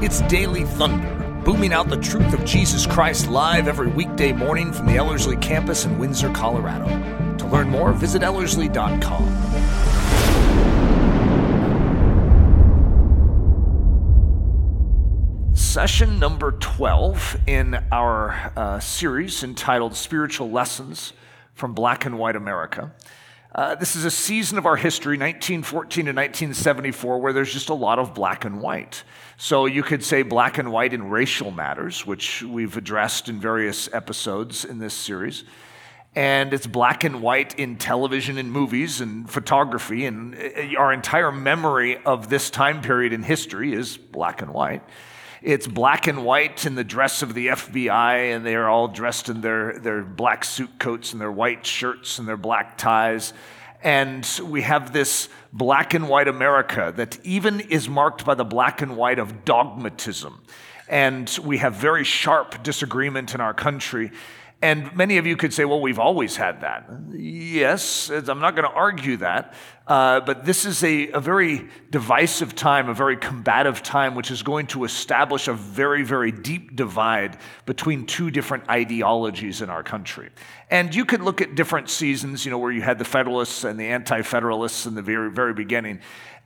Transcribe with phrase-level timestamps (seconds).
[0.00, 4.86] It's Daily Thunder, booming out the truth of Jesus Christ live every weekday morning from
[4.86, 6.86] the Ellerslie campus in Windsor, Colorado.
[7.38, 9.26] To learn more, visit Ellerslie.com.
[15.52, 21.12] Session number 12 in our uh, series entitled Spiritual Lessons
[21.54, 22.94] from Black and White America.
[23.58, 27.74] Uh, this is a season of our history, 1914 to 1974, where there's just a
[27.74, 29.02] lot of black and white.
[29.36, 33.92] So you could say black and white in racial matters, which we've addressed in various
[33.92, 35.42] episodes in this series.
[36.14, 40.06] And it's black and white in television and movies and photography.
[40.06, 44.84] And uh, our entire memory of this time period in history is black and white.
[45.42, 49.28] It's black and white in the dress of the FBI, and they are all dressed
[49.28, 53.32] in their, their black suit coats and their white shirts and their black ties.
[53.82, 58.82] And we have this black and white America that even is marked by the black
[58.82, 60.42] and white of dogmatism.
[60.88, 64.10] And we have very sharp disagreement in our country.
[64.60, 66.90] And many of you could say, well, we've always had that.
[67.12, 69.54] Yes, I'm not going to argue that.
[69.88, 74.42] Uh, but this is a, a very divisive time, a very combative time, which is
[74.42, 80.28] going to establish a very, very deep divide between two different ideologies in our country.
[80.70, 83.80] And you could look at different seasons, you know, where you had the Federalists and
[83.80, 86.00] the Anti Federalists in the very, very beginning.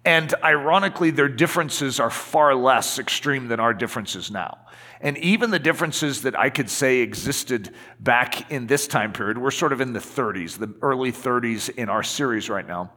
[0.04, 4.58] And ironically, their differences are far less extreme than our differences now.
[5.00, 9.50] And even the differences that I could say existed back in this time period, we're
[9.50, 12.92] sort of in the 30s, the early 30s in our series right now.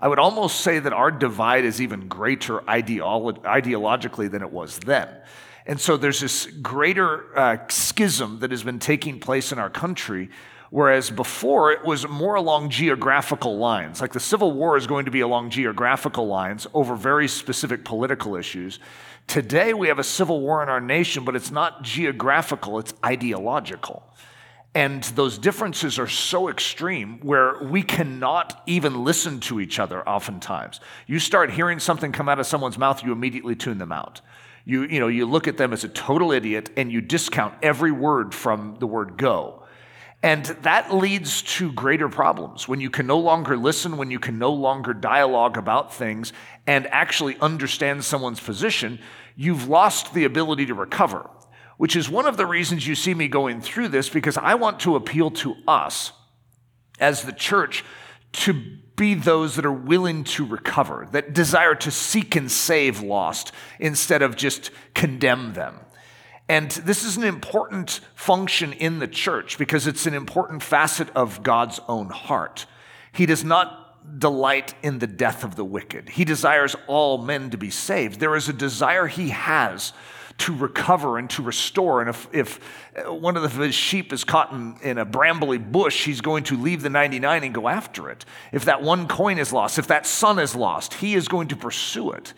[0.00, 4.78] I would almost say that our divide is even greater ideolo- ideologically than it was
[4.78, 5.08] then.
[5.66, 10.30] And so there's this greater uh, schism that has been taking place in our country
[10.74, 14.00] Whereas before, it was more along geographical lines.
[14.00, 18.34] Like the Civil War is going to be along geographical lines over very specific political
[18.34, 18.80] issues.
[19.28, 24.02] Today, we have a civil war in our nation, but it's not geographical, it's ideological.
[24.74, 30.80] And those differences are so extreme where we cannot even listen to each other oftentimes.
[31.06, 34.20] You start hearing something come out of someone's mouth, you immediately tune them out.
[34.64, 37.92] You, you, know, you look at them as a total idiot and you discount every
[37.92, 39.62] word from the word go.
[40.24, 44.38] And that leads to greater problems when you can no longer listen, when you can
[44.38, 46.32] no longer dialogue about things
[46.66, 48.98] and actually understand someone's position,
[49.36, 51.28] you've lost the ability to recover,
[51.76, 54.80] which is one of the reasons you see me going through this because I want
[54.80, 56.12] to appeal to us
[56.98, 57.84] as the church
[58.32, 58.52] to
[58.96, 64.22] be those that are willing to recover, that desire to seek and save lost instead
[64.22, 65.80] of just condemn them.
[66.48, 71.42] And this is an important function in the church because it's an important facet of
[71.42, 72.66] God's own heart.
[73.12, 77.56] He does not delight in the death of the wicked, He desires all men to
[77.56, 78.20] be saved.
[78.20, 79.92] There is a desire He has
[80.38, 82.00] to recover and to restore.
[82.00, 82.60] And if, if
[82.96, 86.56] uh, one of his sheep is caught in, in a brambly bush, he's going to
[86.56, 88.24] leave the 99 and go after it.
[88.52, 91.56] If that one coin is lost, if that son is lost, he is going to
[91.56, 92.34] pursue it.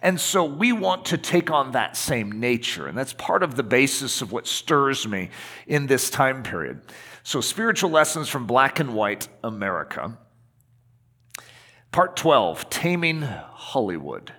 [0.00, 2.86] And so we want to take on that same nature.
[2.86, 5.30] And that's part of the basis of what stirs me
[5.66, 6.80] in this time period.
[7.24, 10.16] So, spiritual lessons from black and white America.
[11.90, 14.32] Part 12 Taming Hollywood.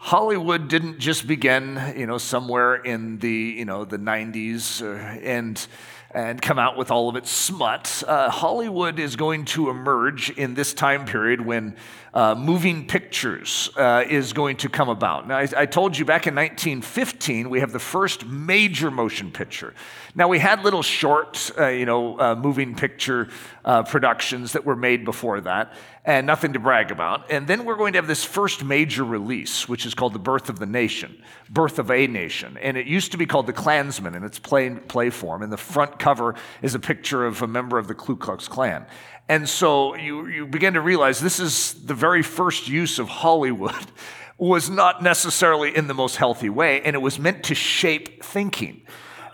[0.00, 5.66] Hollywood didn't just begin, you know, somewhere in the, you know, the 90s uh, and
[6.10, 8.02] and come out with all of its smut.
[8.06, 11.76] Uh, Hollywood is going to emerge in this time period when
[12.14, 15.28] uh, moving pictures uh, is going to come about.
[15.28, 19.74] Now, I, I, told you back in 1915, we have the first major motion picture.
[20.14, 23.28] Now, we had little short, uh, you know, uh, moving picture
[23.64, 25.74] uh, productions that were made before that,
[26.04, 27.30] and nothing to brag about.
[27.30, 30.48] And then we're going to have this first major release, which is called The Birth
[30.48, 32.56] of the Nation, Birth of a Nation.
[32.62, 35.42] And it used to be called The Clansman in its play, play form.
[35.42, 38.86] And the front cover is a picture of a member of the Ku Klux Klan.
[39.28, 43.74] And so you, you begin to realize this is the very first use of Hollywood
[44.38, 48.82] was not necessarily in the most healthy way, and it was meant to shape thinking.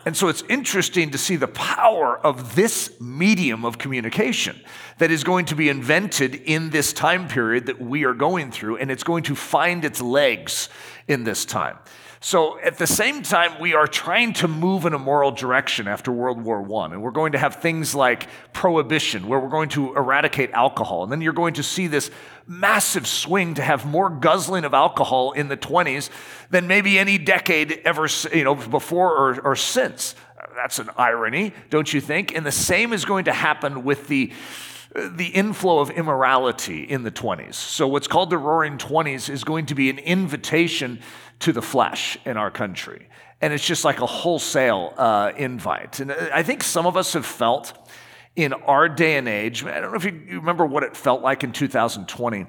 [0.06, 4.60] And so it's interesting to see the power of this medium of communication
[4.98, 8.78] that is going to be invented in this time period that we are going through,
[8.78, 10.68] and it's going to find its legs
[11.08, 11.78] in this time.
[12.24, 16.10] So at the same time, we are trying to move in a moral direction after
[16.10, 16.86] World War I.
[16.86, 21.02] And we're going to have things like prohibition, where we're going to eradicate alcohol.
[21.02, 22.10] And then you're going to see this
[22.46, 26.08] massive swing to have more guzzling of alcohol in the 20s
[26.48, 30.14] than maybe any decade ever, you know, before or, or since.
[30.56, 32.34] That's an irony, don't you think?
[32.34, 34.32] And the same is going to happen with the
[34.94, 37.54] the inflow of immorality in the 20s.
[37.54, 41.00] So, what's called the Roaring 20s is going to be an invitation
[41.44, 43.06] to the flesh in our country.
[43.40, 46.00] And it's just like a wholesale uh, invite.
[46.00, 47.74] And I think some of us have felt
[48.34, 51.44] in our day and age, I don't know if you remember what it felt like
[51.44, 52.46] in 2020,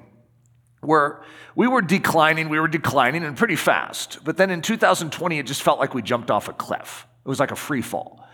[0.80, 1.22] where
[1.54, 4.24] we were declining, we were declining and pretty fast.
[4.24, 7.06] But then in 2020, it just felt like we jumped off a cliff.
[7.24, 8.25] It was like a free fall.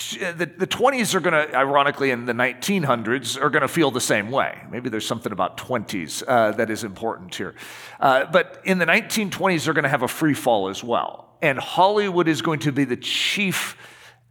[0.00, 4.00] The, the 20s are going to, ironically, in the 1900s, are going to feel the
[4.00, 4.62] same way.
[4.70, 7.54] Maybe there's something about 20s uh, that is important here.
[7.98, 11.36] Uh, but in the 1920s, they're going to have a free fall as well.
[11.42, 13.76] And Hollywood is going to be the chief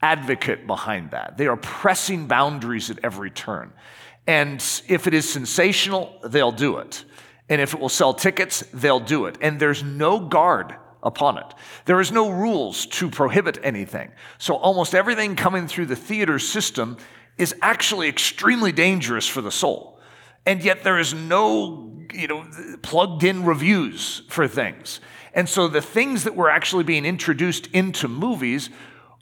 [0.01, 1.37] advocate behind that.
[1.37, 3.71] They are pressing boundaries at every turn.
[4.25, 7.05] And if it is sensational, they'll do it.
[7.49, 9.37] And if it will sell tickets, they'll do it.
[9.41, 11.45] And there's no guard upon it.
[11.85, 14.11] There is no rules to prohibit anything.
[14.37, 16.97] So almost everything coming through the theater system
[17.37, 19.99] is actually extremely dangerous for the soul.
[20.45, 22.45] And yet there is no, you know,
[22.81, 24.99] plugged in reviews for things.
[25.33, 28.69] And so the things that were actually being introduced into movies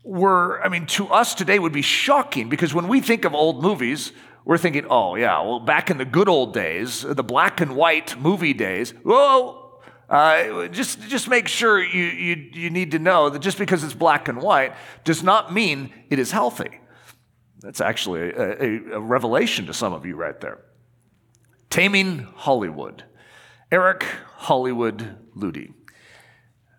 [0.04, 3.62] were, I mean, to us today would be shocking because when we think of old
[3.62, 4.14] movies,
[4.46, 8.18] we're thinking, oh, yeah, well, back in the good old days, the black and white
[8.20, 9.67] movie days, whoa,
[10.10, 13.94] uh, just, just make sure you, you, you need to know that just because it's
[13.94, 14.74] black and white
[15.04, 16.80] does not mean it is healthy.
[17.60, 20.60] That's actually a, a, a revelation to some of you right there.
[21.70, 23.04] Taming Hollywood.
[23.72, 24.06] Eric
[24.36, 25.74] Hollywood Ludy.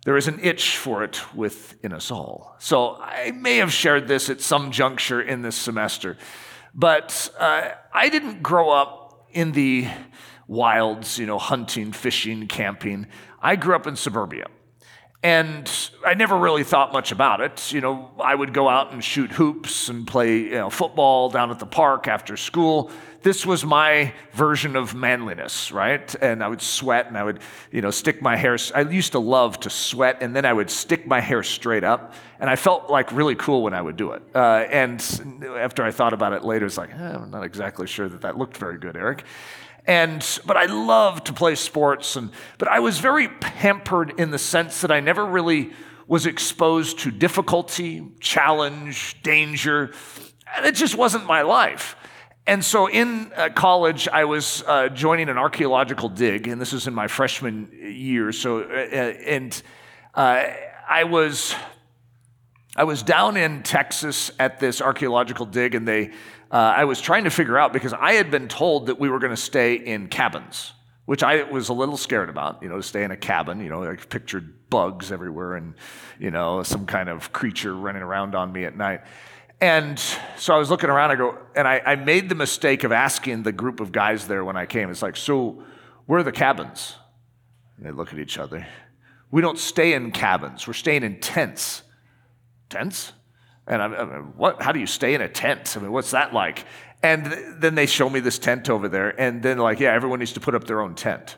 [0.05, 2.57] There is an itch for it within us all.
[2.61, 6.17] So I may have shared this at some juncture in this semester,
[6.75, 9.87] but uh, I didn't grow up in the
[10.49, 13.07] wilds, you know, hunting, fishing, camping.
[13.41, 14.47] I grew up in suburbia.
[15.23, 15.69] And
[16.07, 17.73] I never really thought much about it.
[17.73, 21.51] You know, I would go out and shoot hoops and play you know, football down
[21.51, 22.93] at the park after school.
[23.23, 26.15] This was my version of manliness, right?
[26.23, 27.41] And I would sweat and I would,
[27.73, 28.57] you know, stick my hair.
[28.77, 32.15] I used to love to sweat and then I would stick my hair straight up.
[32.39, 34.23] And I felt like really cool when I would do it.
[34.33, 35.01] Uh, and
[35.57, 38.39] after I thought about it later, it's like, eh, I'm not exactly sure that that
[38.39, 39.25] looked very good, Eric.
[39.89, 42.15] And, but I loved to play sports.
[42.15, 45.73] And, but I was very pampered in the sense that I never really
[46.07, 49.93] was exposed to difficulty, challenge, danger.
[50.63, 51.97] It just wasn't my life.
[52.47, 56.87] And so in uh, college, I was uh, joining an archaeological dig, and this was
[56.87, 58.33] in my freshman year.
[58.33, 58.97] So, uh, uh
[59.27, 59.63] and
[60.15, 60.45] uh,
[60.89, 61.55] I was
[62.75, 66.13] I was down in Texas at this archaeological dig, and they
[66.51, 69.19] uh, I was trying to figure out because I had been told that we were
[69.19, 70.73] going to stay in cabins,
[71.05, 73.61] which I was a little scared about, you know, to stay in a cabin.
[73.61, 75.75] You know, I pictured bugs everywhere and,
[76.19, 79.03] you know, some kind of creature running around on me at night.
[79.61, 79.99] And
[80.37, 83.43] so I was looking around, I go, and I, I made the mistake of asking
[83.43, 85.65] the group of guys there when I came, it's like, so
[86.07, 86.95] where are the cabins?
[87.77, 88.67] And they look at each other.
[89.31, 91.83] We don't stay in cabins, we're staying in tents.
[92.71, 93.13] Tents?
[93.69, 94.63] And I'm, I'm, what?
[94.63, 95.77] How do you stay in a tent?
[95.77, 96.65] I mean, what's that like?
[97.03, 97.27] And
[97.59, 100.41] then they show me this tent over there, and then like, yeah, everyone needs to
[100.41, 101.37] put up their own tent.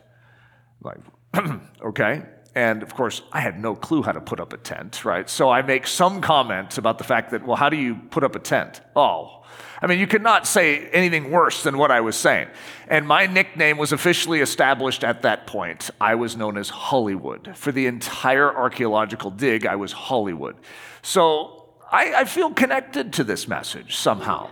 [0.82, 1.02] I'm
[1.34, 2.22] like, okay.
[2.54, 5.28] And of course, I had no clue how to put up a tent, right?
[5.28, 8.34] So I make some comment about the fact that, well, how do you put up
[8.34, 8.80] a tent?
[8.96, 9.44] Oh,
[9.82, 12.48] I mean, you could not say anything worse than what I was saying.
[12.88, 15.90] And my nickname was officially established at that point.
[16.00, 17.56] I was known as Hollywood.
[17.56, 20.56] For the entire archaeological dig, I was Hollywood.
[21.02, 21.59] So
[21.90, 24.50] I, I feel connected to this message somehow.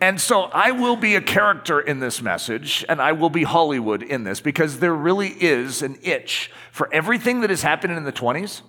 [0.00, 4.02] And so I will be a character in this message, and I will be Hollywood
[4.02, 8.12] in this because there really is an itch for everything that has happened in the
[8.12, 8.62] 20s.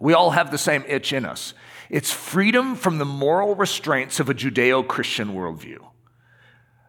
[0.00, 1.54] We all have the same itch in us.
[1.88, 5.78] It's freedom from the moral restraints of a Judeo Christian worldview.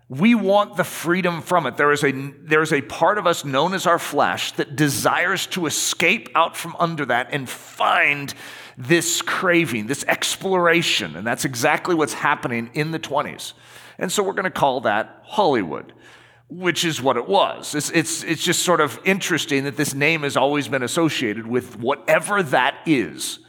[0.09, 1.77] We want the freedom from it.
[1.77, 5.45] There is, a, there is a part of us known as our flesh that desires
[5.47, 8.33] to escape out from under that and find
[8.87, 11.15] this craving, this exploration.
[11.15, 13.53] And that's exactly what's happening in the 20s.
[13.97, 15.93] And so we're going to call that Hollywood,
[16.49, 17.75] which is what it was.
[17.75, 21.77] It's, it's, it's just sort of interesting that this name has always been associated with
[21.79, 23.39] whatever that is.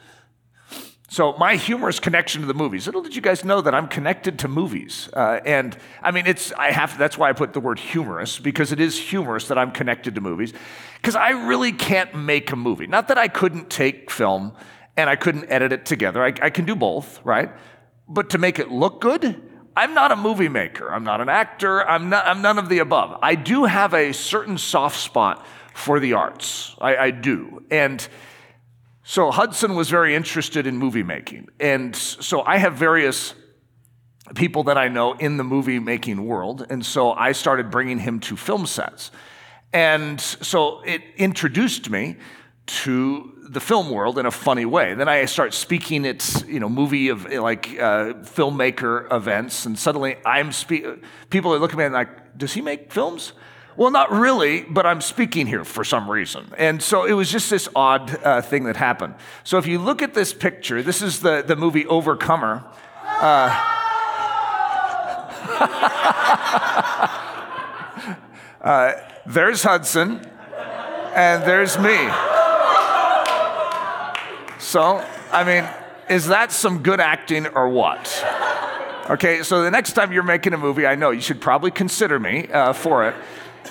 [1.08, 2.86] So my humorous connection to the movies.
[2.86, 6.54] Little did you guys know that I'm connected to movies, uh, and I mean it's
[6.54, 9.72] I have that's why I put the word humorous because it is humorous that I'm
[9.72, 10.54] connected to movies
[10.96, 12.86] because I really can't make a movie.
[12.86, 14.54] Not that I couldn't take film
[14.96, 16.22] and I couldn't edit it together.
[16.22, 17.50] I, I can do both, right?
[18.08, 19.40] But to make it look good,
[19.76, 20.92] I'm not a movie maker.
[20.92, 21.88] I'm not an actor.
[21.88, 23.18] I'm, not, I'm none of the above.
[23.22, 26.76] I do have a certain soft spot for the arts.
[26.80, 27.64] I, I do.
[27.70, 28.06] And
[29.02, 31.48] so Hudson was very interested in movie making.
[31.58, 33.34] And so I have various
[34.34, 36.66] people that I know in the movie making world.
[36.68, 39.10] And so I started bringing him to film sets.
[39.72, 42.16] And so it introduced me
[42.66, 44.94] to the film world in a funny way.
[44.94, 50.16] Then I start speaking at you know movie of like uh, filmmaker events, and suddenly
[50.24, 50.86] I'm speak.
[51.28, 53.34] People are looking at me like, does he make films?
[53.76, 56.52] Well, not really, but I'm speaking here for some reason.
[56.58, 59.14] And so it was just this odd uh, thing that happened.
[59.44, 62.64] So if you look at this picture, this is the, the movie Overcomer.
[63.02, 63.48] Uh,
[68.60, 68.92] uh,
[69.24, 70.20] there's Hudson,
[71.14, 72.10] and there's me.
[74.62, 75.68] So, I mean,
[76.08, 78.24] is that some good acting or what?
[79.10, 82.18] Okay, so the next time you're making a movie, I know you should probably consider
[82.18, 83.14] me uh, for it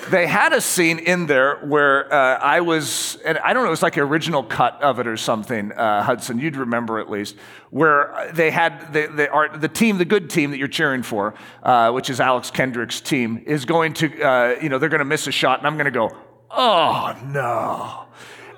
[0.10, 3.72] they had a scene in there where uh, I was, and I don't know, it
[3.72, 7.36] was like an original cut of it or something, uh, Hudson, you'd remember at least,
[7.70, 11.92] where they had the, the, the team, the good team that you're cheering for, uh,
[11.92, 15.28] which is Alex Kendrick's team, is going to, uh, you know, they're going to miss
[15.28, 16.10] a shot, and I'm going to go,
[16.50, 18.08] oh no.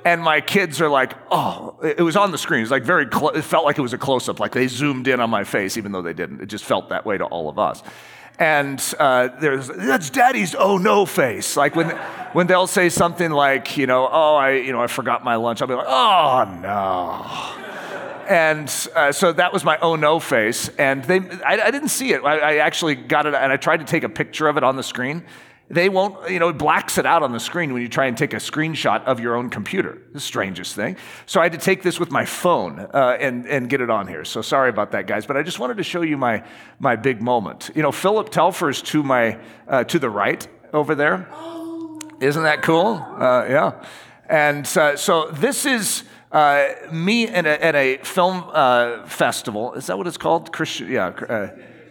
[0.06, 2.60] And my kids are like, oh, it was on the screen.
[2.60, 4.68] It was like very, clo- it felt like it was a close up, like they
[4.68, 6.42] zoomed in on my face, even though they didn't.
[6.42, 7.82] It just felt that way to all of us.
[8.40, 11.56] And uh, there's that's daddy's oh no face.
[11.56, 11.90] Like when
[12.34, 15.62] when they'll say something like you know oh i you know i forgot my lunch
[15.62, 17.60] i'll be like oh no.
[18.28, 20.70] And uh, so that was my oh no face.
[20.80, 22.24] And they i, I didn't see it.
[22.24, 24.78] I, I actually got it and i tried to take a picture of it on
[24.78, 25.24] the screen
[25.70, 28.18] they won't, you know, it blacks it out on the screen when you try and
[28.18, 30.02] take a screenshot of your own computer.
[30.12, 30.98] The strangest thing.
[31.26, 34.08] So I had to take this with my phone uh, and, and get it on
[34.08, 34.26] here.
[34.26, 35.26] So sorry about that, guys.
[35.26, 36.44] But I just wanted to show you my,
[36.80, 37.72] my big moment.
[37.76, 41.28] You know, Philip Telfer's to my, uh, to the right over there.
[42.20, 42.96] Isn't that cool?
[42.96, 43.86] Uh, yeah.
[44.30, 49.74] And uh, so this is uh, me at a, at a film uh, festival.
[49.74, 50.52] Is that what it's called?
[50.52, 51.12] Christian, yeah,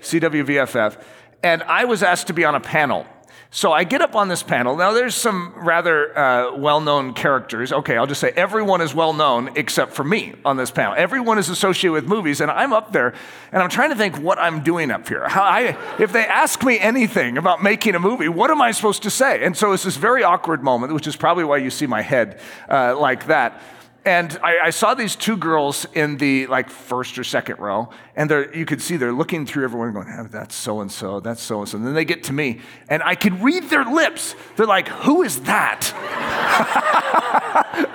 [0.00, 1.02] CWVFF.
[1.42, 3.06] And I was asked to be on a panel
[3.54, 4.76] so I get up on this panel.
[4.76, 7.70] Now, there's some rather uh, well known characters.
[7.70, 10.94] Okay, I'll just say everyone is well known except for me on this panel.
[10.96, 13.12] Everyone is associated with movies, and I'm up there
[13.52, 15.26] and I'm trying to think what I'm doing up here.
[15.28, 19.10] I, if they ask me anything about making a movie, what am I supposed to
[19.10, 19.44] say?
[19.44, 22.40] And so it's this very awkward moment, which is probably why you see my head
[22.70, 23.60] uh, like that.
[24.04, 28.28] And I, I, saw these two girls in the like first or second row, and
[28.52, 31.60] you could see they're looking through everyone going, oh, that's so and so, that's so
[31.60, 31.76] and so.
[31.76, 34.34] And then they get to me, and I could read their lips.
[34.56, 35.92] They're like, who is that?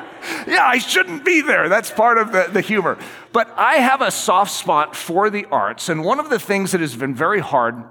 [0.47, 1.67] yeah, I shouldn't be there.
[1.67, 2.97] That's part of the, the humor.
[3.33, 6.79] But I have a soft spot for the arts, and one of the things that
[6.79, 7.83] has been very hard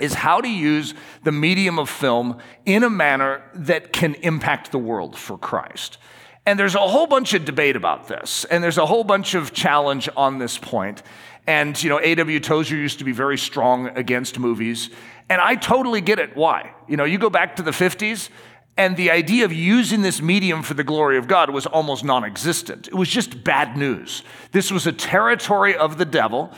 [0.00, 0.94] is how to use
[1.24, 5.98] the medium of film in a manner that can impact the world for Christ.
[6.44, 9.52] And there's a whole bunch of debate about this, and there's a whole bunch of
[9.52, 11.02] challenge on this point.
[11.46, 12.40] And, you know, A.W.
[12.40, 14.90] Tozer used to be very strong against movies,
[15.28, 16.36] and I totally get it.
[16.36, 16.72] Why?
[16.88, 18.28] You know, you go back to the 50s,
[18.76, 22.24] and the idea of using this medium for the glory of God was almost non
[22.24, 22.88] existent.
[22.88, 24.22] It was just bad news.
[24.50, 26.52] This was a territory of the devil.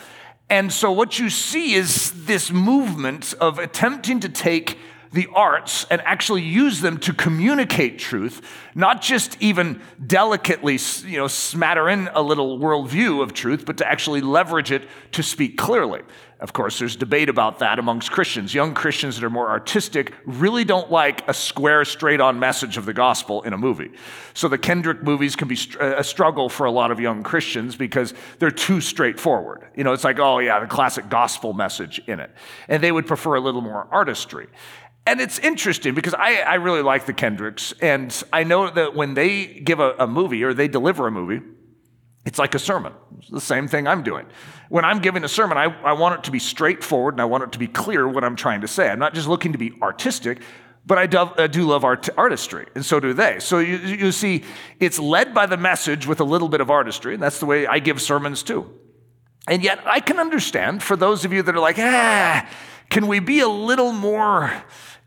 [0.48, 4.78] And so, what you see is this movement of attempting to take
[5.14, 8.42] the arts and actually use them to communicate truth,
[8.74, 13.88] not just even delicately, you know, smatter in a little worldview of truth, but to
[13.88, 16.02] actually leverage it to speak clearly.
[16.40, 18.52] Of course, there's debate about that amongst Christians.
[18.52, 22.84] Young Christians that are more artistic really don't like a square, straight on message of
[22.84, 23.92] the gospel in a movie.
[24.34, 28.12] So the Kendrick movies can be a struggle for a lot of young Christians because
[28.40, 29.68] they're too straightforward.
[29.76, 32.30] You know, it's like, oh, yeah, the classic gospel message in it.
[32.68, 34.48] And they would prefer a little more artistry.
[35.06, 39.14] And it's interesting because I, I really like the Kendricks, and I know that when
[39.14, 41.42] they give a, a movie or they deliver a movie,
[42.24, 42.94] it's like a sermon.
[43.18, 44.24] It's the same thing I'm doing.
[44.70, 47.44] When I'm giving a sermon, I, I want it to be straightforward and I want
[47.44, 48.88] it to be clear what I'm trying to say.
[48.88, 50.40] I'm not just looking to be artistic,
[50.86, 53.40] but I do, I do love art, artistry, and so do they.
[53.40, 54.44] So you, you see,
[54.80, 57.66] it's led by the message with a little bit of artistry, and that's the way
[57.66, 58.70] I give sermons too.
[59.46, 62.48] And yet, I can understand for those of you that are like, ah,
[62.88, 64.50] can we be a little more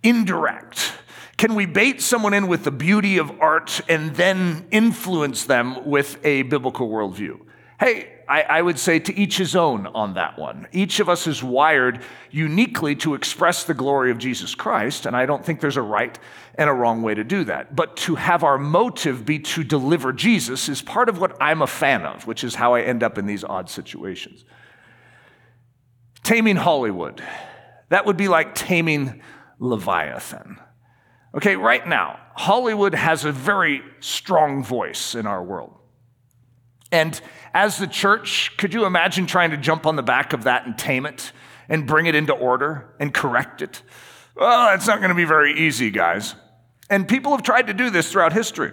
[0.08, 0.94] indirect?
[1.38, 6.20] Can we bait someone in with the beauty of art and then influence them with
[6.26, 7.40] a biblical worldview?
[7.80, 10.68] Hey, I, I, would say to each his own on that one.
[10.72, 15.28] Each of us is wired uniquely to express the glory of Jesus Christ, and I
[15.28, 16.18] don't think there's a right
[16.56, 17.76] and a wrong way to do that.
[17.76, 21.68] But to have our motive be to deliver Jesus is part of what I'm a
[21.68, 24.44] fan of, which is how I end up in these odd situations.
[26.24, 27.24] Taming Hollywood.
[27.90, 29.22] That would be like taming
[29.60, 30.60] Leviathan.
[31.36, 35.74] Okay, right now, Hollywood has a very strong voice in our world.
[36.92, 37.20] And
[37.54, 40.78] as the church, could you imagine trying to jump on the back of that and
[40.78, 41.32] tame it
[41.68, 43.82] and bring it into order and correct it?
[44.36, 46.36] Well, it's not going to be very easy, guys.
[46.90, 48.72] And people have tried to do this throughout history,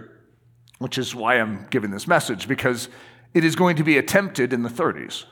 [0.78, 2.88] which is why I'm giving this message, because
[3.32, 5.24] it is going to be attempted in the 30s.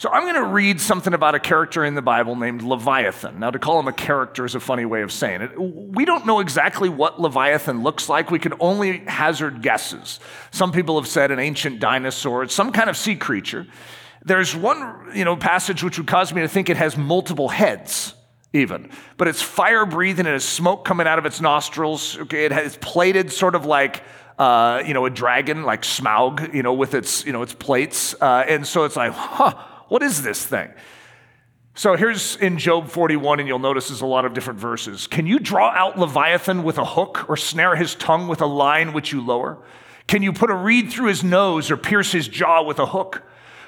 [0.00, 3.38] So I'm going to read something about a character in the Bible named Leviathan.
[3.38, 5.50] Now, to call him a character is a funny way of saying it.
[5.60, 8.30] We don't know exactly what Leviathan looks like.
[8.30, 10.18] We can only hazard guesses.
[10.52, 13.66] Some people have said an ancient dinosaur, it's some kind of sea creature.
[14.24, 18.14] There's one, you know, passage which would cause me to think it has multiple heads
[18.54, 18.88] even.
[19.18, 22.16] But it's fire breathing and it's smoke coming out of its nostrils.
[22.20, 24.02] Okay, it has plated sort of like
[24.38, 28.14] uh, you know a dragon, like Smaug, you know, with its you know its plates.
[28.18, 29.52] Uh, and so it's like, huh,
[29.90, 30.70] what is this thing?
[31.74, 35.06] So here's in Job 41, and you'll notice there's a lot of different verses.
[35.06, 38.92] Can you draw out Leviathan with a hook or snare his tongue with a line
[38.92, 39.58] which you lower?
[40.06, 43.22] Can you put a reed through his nose or pierce his jaw with a hook?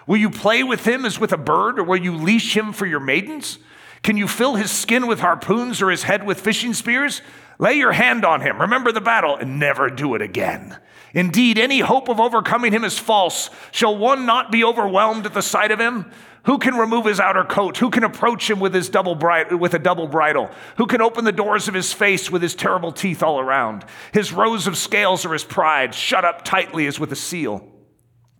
[0.06, 2.86] Will you play with him as with a bird, or will you leash him for
[2.86, 3.58] your maidens?
[4.02, 7.22] Can you fill his skin with harpoons or his head with fishing spears?
[7.58, 10.76] Lay your hand on him, remember the battle, and never do it again.
[11.14, 13.50] Indeed, any hope of overcoming him is false.
[13.70, 16.10] Shall one not be overwhelmed at the sight of him?
[16.44, 17.76] Who can remove his outer coat?
[17.76, 20.50] Who can approach him with his double bri- with a double bridle?
[20.76, 23.84] Who can open the doors of his face with his terrible teeth all around?
[24.12, 27.71] His rows of scales are his pride, shut up tightly as with a seal.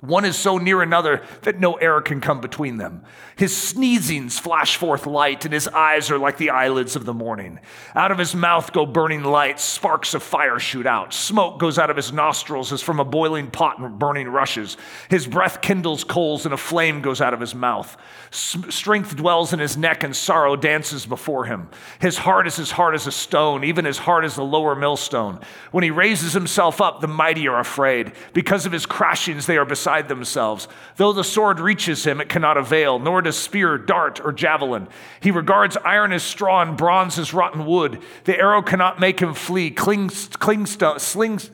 [0.02, 3.04] One is so near another that no air can come between them.
[3.37, 7.61] His sneezings flash forth light, and his eyes are like the eyelids of the morning.
[7.94, 11.14] Out of his mouth go burning lights, sparks of fire shoot out.
[11.14, 14.76] Smoke goes out of his nostrils as from a boiling pot and burning rushes.
[15.09, 17.97] His breath kindles coals, and a flame goes out of his mouth.
[18.32, 21.68] S- strength dwells in his neck, and sorrow dances before him.
[22.00, 25.38] His heart is as hard as a stone, even as hard as the lower millstone.
[25.71, 28.11] When he raises himself up, the mighty are afraid.
[28.32, 30.68] Because of his crashings, they are beside beside themselves.
[30.96, 34.88] Though the sword reaches him, it cannot avail, nor does spear, dart, or javelin.
[35.20, 38.02] He regards iron as straw and bronze as rotten wood.
[38.25, 39.70] The arrow cannot make him flee.
[39.70, 40.08] Cling,
[40.38, 41.50] cling, slings,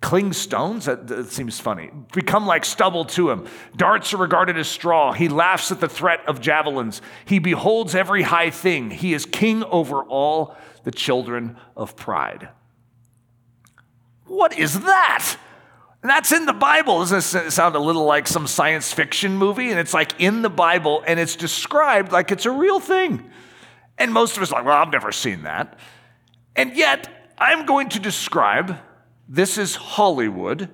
[0.00, 0.84] cling stones?
[0.84, 1.90] That, that, seems funny.
[2.12, 3.48] Become like stubble to him.
[3.76, 5.12] Darts are regarded as straw.
[5.12, 7.02] He laughs at the threat of javelins.
[7.24, 8.90] He beholds every high thing.
[8.90, 12.50] He is king over all the children of pride.
[14.26, 15.36] What is that?
[16.02, 17.00] And that's in the Bible.
[17.00, 19.70] Doesn't it sound a little like some science fiction movie?
[19.70, 23.30] And it's like in the Bible and it's described like it's a real thing.
[23.98, 25.78] And most of us are like, well, I've never seen that.
[26.56, 28.78] And yet, I'm going to describe
[29.28, 30.70] this is Hollywood,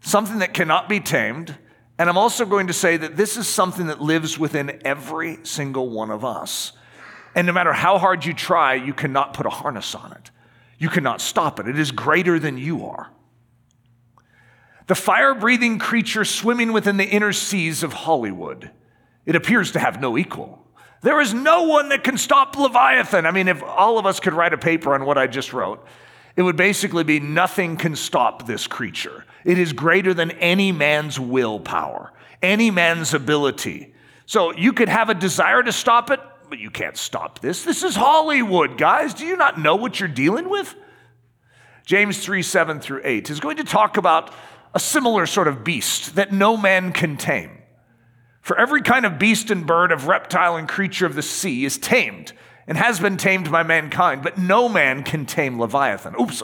[0.00, 1.56] something that cannot be tamed.
[1.98, 5.90] And I'm also going to say that this is something that lives within every single
[5.90, 6.72] one of us.
[7.34, 10.30] And no matter how hard you try, you cannot put a harness on it.
[10.78, 11.68] You cannot stop it.
[11.68, 13.10] It is greater than you are
[14.90, 18.72] the fire breathing creature swimming within the inner seas of Hollywood.
[19.24, 20.66] It appears to have no equal.
[21.02, 23.24] There is no one that can stop Leviathan.
[23.24, 25.86] I mean, if all of us could write a paper on what I just wrote,
[26.34, 29.24] it would basically be nothing can stop this creature.
[29.44, 33.94] It is greater than any man's willpower, any man's ability.
[34.26, 37.62] So you could have a desire to stop it, but you can't stop this.
[37.62, 39.14] This is Hollywood, guys.
[39.14, 40.74] Do you not know what you're dealing with?
[41.84, 44.32] James 3 7 through 8 is going to talk about
[44.74, 47.58] a similar sort of beast that no man can tame.
[48.42, 51.78] For every kind of beast and bird, of reptile and creature of the sea is
[51.78, 52.32] tamed
[52.66, 56.14] and has been tamed by mankind, but no man can tame Leviathan.
[56.20, 56.42] Oops,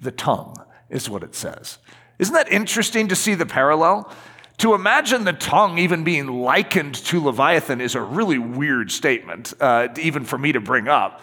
[0.00, 0.56] the tongue
[0.88, 1.78] is what it says.
[2.18, 4.12] Isn't that interesting to see the parallel?
[4.58, 9.88] To imagine the tongue even being likened to Leviathan is a really weird statement, uh,
[9.98, 11.22] even for me to bring up.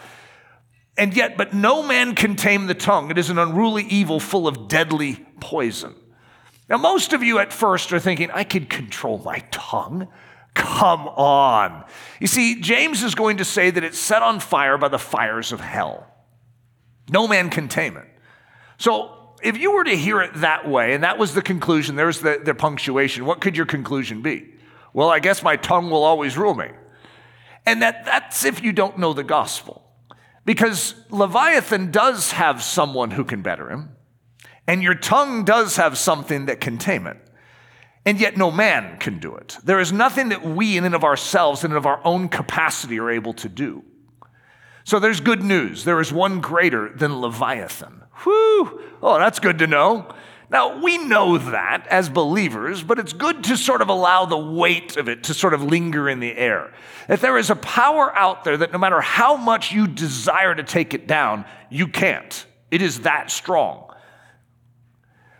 [0.96, 3.12] And yet, but no man can tame the tongue.
[3.12, 5.94] It is an unruly evil full of deadly poison.
[6.68, 10.08] Now, most of you at first are thinking, I could control my tongue.
[10.54, 11.84] Come on.
[12.20, 15.52] You see, James is going to say that it's set on fire by the fires
[15.52, 16.06] of hell.
[17.10, 18.06] No man can tame it.
[18.76, 22.20] So, if you were to hear it that way, and that was the conclusion, there's
[22.20, 24.52] the, the punctuation, what could your conclusion be?
[24.92, 26.70] Well, I guess my tongue will always rule me.
[27.64, 29.84] And that, that's if you don't know the gospel.
[30.44, 33.90] Because Leviathan does have someone who can better him.
[34.68, 37.16] And your tongue does have something that can tame it.
[38.04, 39.56] And yet no man can do it.
[39.64, 43.00] There is nothing that we in and of ourselves in and of our own capacity
[43.00, 43.82] are able to do.
[44.84, 45.84] So there's good news.
[45.84, 48.02] There is one greater than Leviathan.
[48.22, 48.82] Whew.
[49.02, 50.14] Oh, that's good to know.
[50.50, 54.96] Now, we know that as believers, but it's good to sort of allow the weight
[54.96, 56.72] of it to sort of linger in the air.
[57.06, 60.62] That there is a power out there that no matter how much you desire to
[60.62, 62.46] take it down, you can't.
[62.70, 63.88] It is that strong.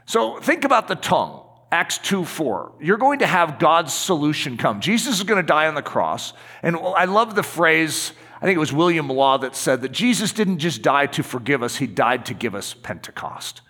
[0.09, 1.43] So think about the tongue.
[1.71, 4.81] Acts 2 4, you're going to have God's solution come.
[4.81, 6.33] Jesus is going to die on the cross.
[6.63, 10.33] And I love the phrase, I think it was William Law that said that Jesus
[10.33, 13.61] didn't just die to forgive us, he died to give us Pentecost.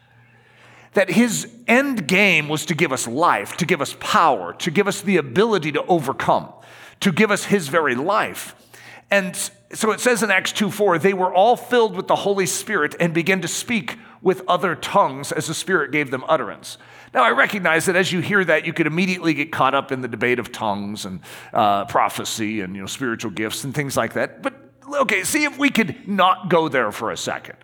[0.95, 4.87] That his end game was to give us life, to give us power, to give
[4.87, 6.53] us the ability to overcome,
[7.01, 8.55] to give us his very life.
[9.11, 9.35] And
[9.73, 12.95] so it says in Acts 2 4, they were all filled with the Holy Spirit
[13.01, 16.79] and began to speak with other tongues as the Spirit gave them utterance.
[17.15, 20.03] Now, I recognize that as you hear that, you could immediately get caught up in
[20.03, 21.21] the debate of tongues and
[21.53, 24.43] uh, prophecy and you know, spiritual gifts and things like that.
[24.43, 24.55] But
[25.01, 27.57] okay, see if we could not go there for a second.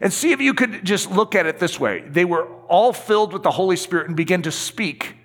[0.00, 2.04] And see if you could just look at it this way.
[2.06, 5.16] They were all filled with the Holy Spirit and began to speak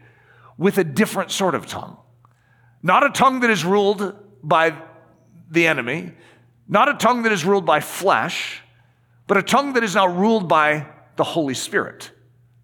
[0.57, 1.97] with a different sort of tongue.
[2.81, 4.75] Not a tongue that is ruled by
[5.49, 6.13] the enemy,
[6.67, 8.62] not a tongue that is ruled by flesh,
[9.27, 12.11] but a tongue that is now ruled by the Holy Spirit.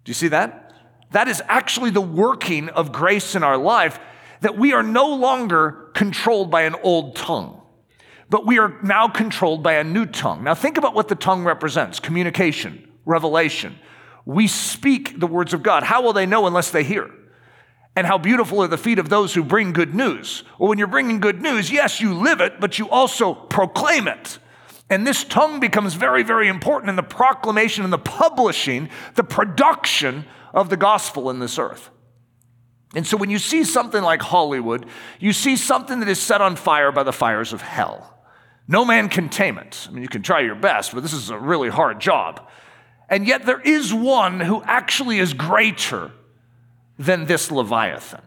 [0.04, 0.72] Do you see that?
[1.12, 3.98] That is actually the working of grace in our life,
[4.40, 7.60] that we are no longer controlled by an old tongue,
[8.28, 10.44] but we are now controlled by a new tongue.
[10.44, 13.78] Now, think about what the tongue represents communication, revelation.
[14.24, 15.82] We speak the words of God.
[15.82, 17.10] How will they know unless they hear?
[17.96, 20.44] And how beautiful are the feet of those who bring good news.
[20.58, 24.38] Well, when you're bringing good news, yes, you live it, but you also proclaim it.
[24.90, 30.26] And this tongue becomes very, very important in the proclamation and the publishing, the production
[30.52, 31.90] of the gospel in this earth.
[32.96, 34.84] And so when you see something like Hollywood,
[35.20, 38.18] you see something that is set on fire by the fires of hell.
[38.66, 39.86] No man can tame it.
[39.88, 42.48] I mean, you can try your best, but this is a really hard job.
[43.08, 46.10] And yet there is one who actually is greater
[46.98, 48.22] than this Leviathan,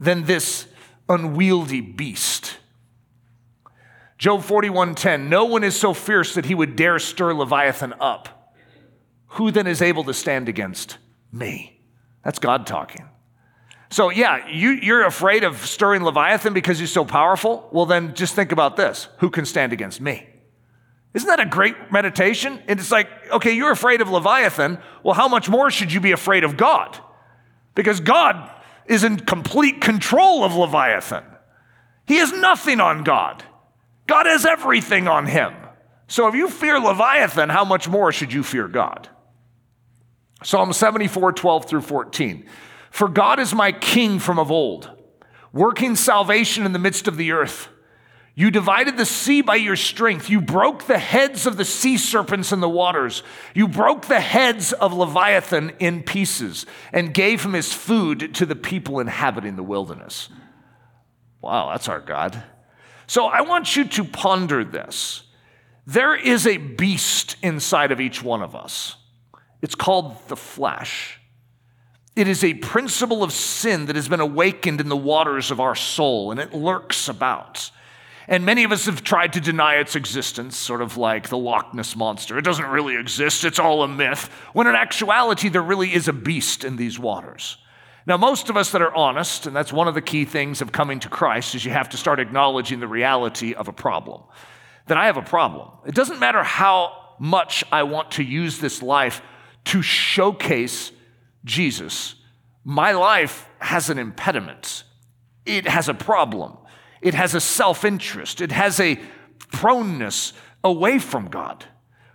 [0.00, 0.66] than this
[1.08, 2.58] unwieldy beast.
[4.18, 8.52] Job 41:10, no one is so fierce that he would dare stir Leviathan up.
[9.32, 10.98] Who then is able to stand against
[11.32, 11.80] me?
[12.24, 13.08] That's God talking.
[13.90, 17.68] So, yeah, you, you're afraid of stirring Leviathan because he's so powerful?
[17.72, 20.28] Well, then just think about this who can stand against me?
[21.14, 22.60] Isn't that a great meditation?
[22.68, 24.78] And it's like, okay, you're afraid of Leviathan.
[25.02, 26.98] Well, how much more should you be afraid of God?
[27.74, 28.50] Because God
[28.86, 31.24] is in complete control of Leviathan.
[32.06, 33.42] He has nothing on God.
[34.08, 35.54] God has everything on him.
[36.08, 39.08] So if you fear Leviathan, how much more should you fear God?
[40.42, 42.48] Psalm 74, 12 through 14.
[42.90, 44.90] For God is my king from of old,
[45.52, 47.68] working salvation in the midst of the earth.
[48.34, 50.30] You divided the sea by your strength.
[50.30, 53.24] You broke the heads of the sea serpents in the waters.
[53.52, 58.56] You broke the heads of Leviathan in pieces and gave him his food to the
[58.56, 60.28] people inhabiting the wilderness.
[61.42, 62.42] Wow, that's our God.
[63.08, 65.22] So I want you to ponder this.
[65.86, 68.96] There is a beast inside of each one of us.
[69.62, 71.18] It's called the flesh.
[72.14, 75.74] It is a principle of sin that has been awakened in the waters of our
[75.74, 77.70] soul, and it lurks about.
[78.26, 81.72] And many of us have tried to deny its existence, sort of like the Loch
[81.72, 82.36] Ness monster.
[82.36, 86.12] It doesn't really exist, it's all a myth, when in actuality, there really is a
[86.12, 87.56] beast in these waters.
[88.08, 90.72] Now, most of us that are honest, and that's one of the key things of
[90.72, 94.22] coming to Christ, is you have to start acknowledging the reality of a problem.
[94.86, 95.68] That I have a problem.
[95.86, 99.20] It doesn't matter how much I want to use this life
[99.66, 100.90] to showcase
[101.44, 102.14] Jesus.
[102.64, 104.84] My life has an impediment.
[105.44, 106.56] It has a problem.
[107.02, 108.40] It has a self interest.
[108.40, 108.98] It has a
[109.52, 110.32] proneness
[110.64, 111.66] away from God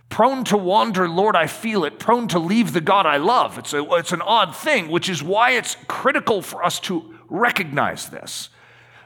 [0.08, 3.58] prone to wander, Lord, I feel it, prone to leave the God I love.
[3.58, 8.08] It's, a, it's an odd thing, which is why it's critical for us to recognize
[8.08, 8.50] this.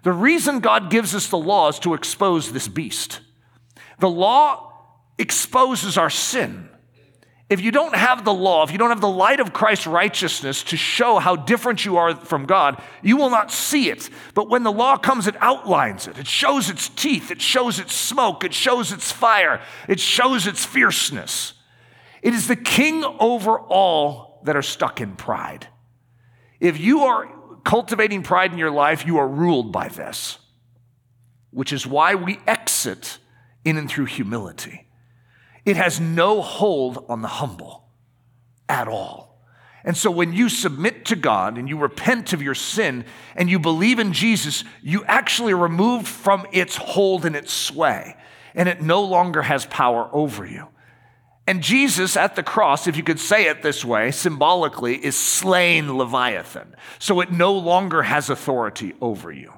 [0.03, 3.21] The reason God gives us the law is to expose this beast.
[3.99, 4.73] The law
[5.19, 6.68] exposes our sin.
[7.51, 10.63] If you don't have the law, if you don't have the light of Christ's righteousness
[10.65, 14.11] to show how different you are from God, you will not see it.
[14.35, 16.19] But when the law comes, it outlines it.
[16.19, 20.67] It shows its teeth, it shows its smoke, it shows its fire, it shows its
[20.67, 21.55] fierceness.
[22.21, 25.69] It is the king over all that are stuck in pride.
[26.61, 27.29] If you are
[27.65, 30.39] cultivating pride in your life, you are ruled by this,
[31.51, 33.17] which is why we exit
[33.65, 34.88] in and through humility.
[35.69, 37.85] It has no hold on the humble
[38.71, 39.39] at all.
[39.85, 43.05] And so when you submit to God and you repent of your sin
[43.37, 48.17] and you believe in Jesus, you actually are removed from its hold and its sway,
[48.55, 50.69] and it no longer has power over you.
[51.47, 55.99] And Jesus at the cross, if you could say it this way, symbolically, is slain
[55.99, 56.75] Leviathan.
[56.99, 59.53] So it no longer has authority over you.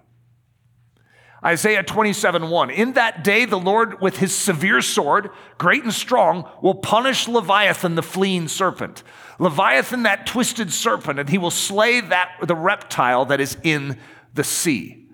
[1.44, 2.70] Isaiah 27 1.
[2.70, 7.94] In that day, the Lord, with his severe sword, great and strong, will punish Leviathan,
[7.94, 9.02] the fleeing serpent.
[9.38, 13.98] Leviathan, that twisted serpent, and he will slay that, the reptile that is in
[14.34, 15.08] the sea.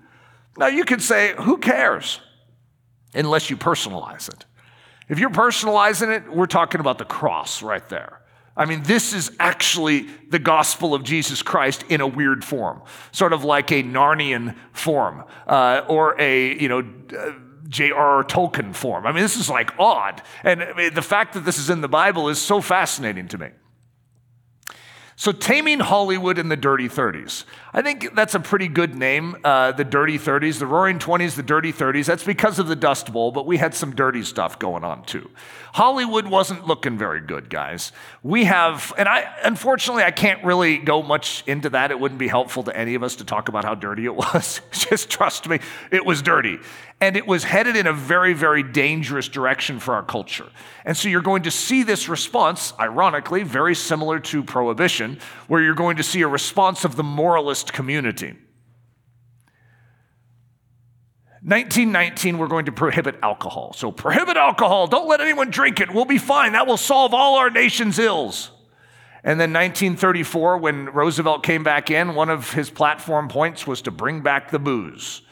[0.58, 2.20] Now, you could say, who cares?
[3.14, 4.44] Unless you personalize it.
[5.08, 8.15] If you're personalizing it, we're talking about the cross right there.
[8.56, 13.32] I mean, this is actually the gospel of Jesus Christ in a weird form, sort
[13.32, 16.78] of like a Narnian form uh, or a, you know,
[17.18, 17.32] uh,
[17.68, 18.24] J.R.R.
[18.24, 19.06] Tolkien form.
[19.06, 20.22] I mean, this is like odd.
[20.42, 23.38] And I mean, the fact that this is in the Bible is so fascinating to
[23.38, 23.48] me.
[25.18, 27.44] So, Taming Hollywood in the Dirty 30s.
[27.72, 30.59] I think that's a pretty good name, uh, the Dirty 30s.
[30.59, 32.05] The Roaring 20s, the Dirty 30s.
[32.05, 35.31] That's because of the Dust Bowl, but we had some dirty stuff going on too.
[35.72, 37.92] Hollywood wasn't looking very good, guys.
[38.22, 41.90] We have, and I, unfortunately, I can't really go much into that.
[41.90, 44.61] It wouldn't be helpful to any of us to talk about how dirty it was.
[44.70, 46.59] Just trust me, it was dirty.
[47.00, 50.46] And it was headed in a very, very dangerous direction for our culture.
[50.85, 55.74] And so you're going to see this response, ironically, very similar to prohibition, where you're
[55.74, 58.35] going to see a response of the moralist community.
[61.42, 63.72] 1919, we're going to prohibit alcohol.
[63.74, 64.88] So, prohibit alcohol.
[64.88, 65.92] Don't let anyone drink it.
[65.94, 66.52] We'll be fine.
[66.52, 68.50] That will solve all our nation's ills.
[69.22, 73.90] And then 1934, when Roosevelt came back in, one of his platform points was to
[73.90, 75.22] bring back the booze.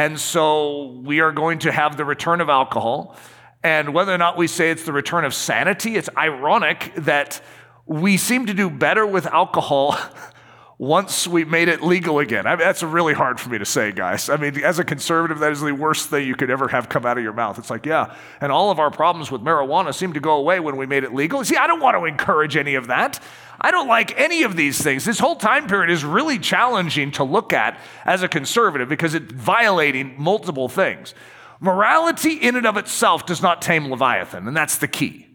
[0.00, 3.18] And so we are going to have the return of alcohol.
[3.62, 7.42] And whether or not we say it's the return of sanity, it's ironic that
[7.84, 9.98] we seem to do better with alcohol
[10.80, 12.46] once we made it legal again.
[12.46, 14.30] I mean, that's really hard for me to say, guys.
[14.30, 17.04] I mean, as a conservative, that is the worst thing you could ever have come
[17.04, 17.58] out of your mouth.
[17.58, 20.78] It's like, yeah, and all of our problems with marijuana seem to go away when
[20.78, 21.44] we made it legal.
[21.44, 23.22] See, I don't want to encourage any of that.
[23.60, 25.04] I don't like any of these things.
[25.04, 29.30] This whole time period is really challenging to look at as a conservative because it's
[29.30, 31.12] violating multiple things.
[31.60, 35.26] Morality in and of itself does not tame Leviathan, and that's the key.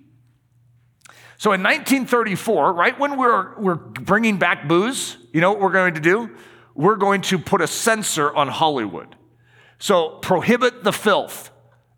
[1.38, 5.96] So in 1934, right when we're, we're bringing back booze, you know what we're going
[5.96, 6.32] to do?
[6.74, 9.16] We're going to put a censor on Hollywood.
[9.80, 11.52] So prohibit the filth.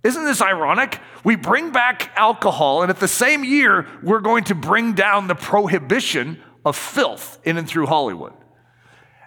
[0.04, 1.00] Isn't this ironic?
[1.24, 5.36] We bring back alcohol, and at the same year, we're going to bring down the
[5.36, 8.34] prohibition of filth in and through Hollywood.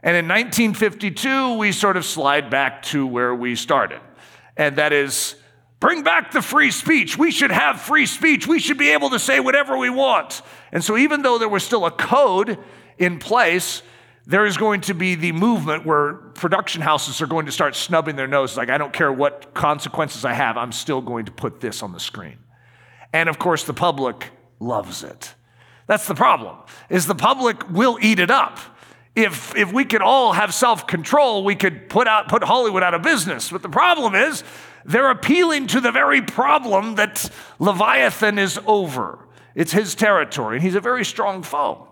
[0.02, 4.00] And in 1952, we sort of slide back to where we started,
[4.56, 5.36] and that is
[5.80, 7.16] Bring back the free speech.
[7.16, 8.46] We should have free speech.
[8.46, 10.42] We should be able to say whatever we want.
[10.72, 12.58] And so, even though there was still a code
[12.98, 13.82] in place,
[14.26, 18.16] there is going to be the movement where production houses are going to start snubbing
[18.16, 21.60] their noses like, I don't care what consequences I have, I'm still going to put
[21.60, 22.38] this on the screen.
[23.12, 25.34] And of course, the public loves it.
[25.86, 26.56] That's the problem,
[26.90, 28.60] is the public will eat it up.
[29.16, 32.94] If, if we could all have self control, we could put, out, put Hollywood out
[32.94, 33.50] of business.
[33.50, 34.44] But the problem is,
[34.84, 39.18] they're appealing to the very problem that Leviathan is over.
[39.54, 41.89] It's his territory, and he's a very strong foe.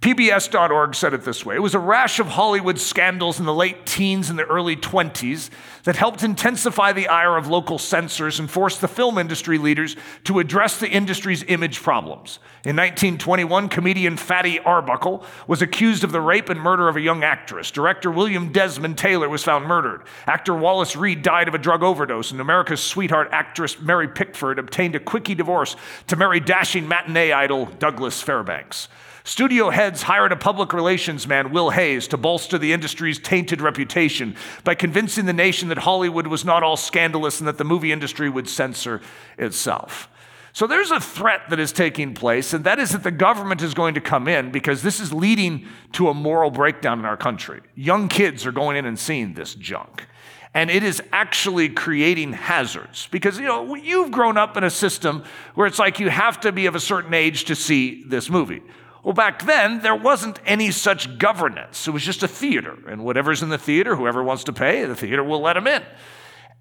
[0.00, 3.86] PBS.org said it this way It was a rash of Hollywood scandals in the late
[3.86, 5.50] teens and the early 20s
[5.84, 10.38] that helped intensify the ire of local censors and forced the film industry leaders to
[10.38, 12.38] address the industry's image problems.
[12.64, 17.24] In 1921, comedian Fatty Arbuckle was accused of the rape and murder of a young
[17.24, 17.70] actress.
[17.70, 20.02] Director William Desmond Taylor was found murdered.
[20.26, 24.94] Actor Wallace Reid died of a drug overdose, and America's sweetheart actress Mary Pickford obtained
[24.94, 25.74] a quickie divorce
[26.08, 28.88] to marry dashing matinee idol Douglas Fairbanks.
[29.26, 34.36] Studio heads hired a public relations man, Will Hays, to bolster the industry's tainted reputation
[34.62, 38.30] by convincing the nation that Hollywood was not all scandalous and that the movie industry
[38.30, 39.00] would censor
[39.36, 40.08] itself.
[40.52, 43.74] So there's a threat that is taking place, and that is that the government is
[43.74, 47.62] going to come in because this is leading to a moral breakdown in our country.
[47.74, 50.06] Young kids are going in and seeing this junk.
[50.54, 55.24] And it is actually creating hazards because, you know, you've grown up in a system
[55.56, 58.62] where it's like you have to be of a certain age to see this movie.
[59.06, 61.86] Well, back then, there wasn't any such governance.
[61.86, 62.76] It was just a theater.
[62.88, 65.84] And whatever's in the theater, whoever wants to pay, the theater will let them in.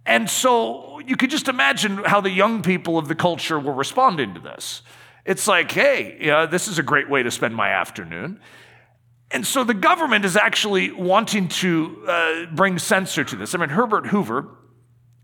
[0.05, 4.35] And so you could just imagine how the young people of the culture were responding
[4.35, 4.83] to this.
[5.25, 6.19] It's like, hey,
[6.51, 8.39] this is a great way to spend my afternoon.
[9.31, 13.55] And so the government is actually wanting to uh, bring censor to this.
[13.55, 14.49] I mean, Herbert Hoover,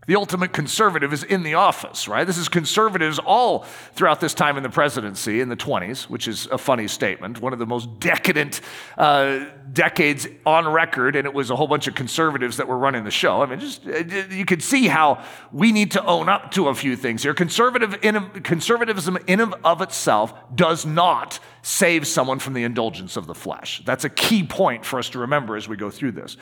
[0.06, 2.26] the ultimate conservative is in the office, right?
[2.26, 3.60] This is conservatives all
[3.94, 7.52] throughout this time in the presidency in the 20s, which is a funny statement, one
[7.52, 8.60] of the most decadent
[8.98, 13.04] uh, decades on record, and it was a whole bunch of conservatives that were running
[13.04, 13.42] the show.
[13.42, 16.74] I mean, just uh, you could see how we need to own up to a
[16.74, 17.32] few things here.
[17.32, 23.28] Conservative in, conservatism in and of itself does not save someone from the indulgence of
[23.28, 23.82] the flesh.
[23.84, 26.36] That's a key point for us to remember as we go through this.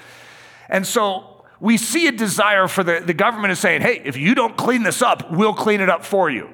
[0.71, 4.35] And so we see a desire for the, the government is saying, hey, if you
[4.35, 6.51] don't clean this up, we'll clean it up for you.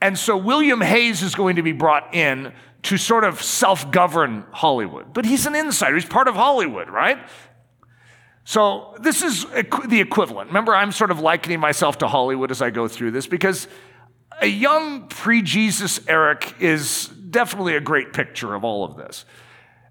[0.00, 2.52] And so William Hays is going to be brought in
[2.84, 5.12] to sort of self govern Hollywood.
[5.12, 7.18] But he's an insider, he's part of Hollywood, right?
[8.44, 10.48] So this is the equivalent.
[10.48, 13.68] Remember, I'm sort of likening myself to Hollywood as I go through this because
[14.40, 19.24] a young pre Jesus Eric is definitely a great picture of all of this.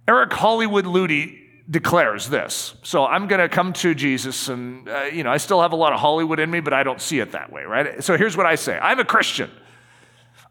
[0.08, 2.76] Eric Hollywood Ludy declares this.
[2.84, 5.76] So I'm going to come to Jesus, and, uh, you know, I still have a
[5.76, 8.04] lot of Hollywood in me, but I don't see it that way, right?
[8.04, 9.52] So here's what I say I'm a Christian.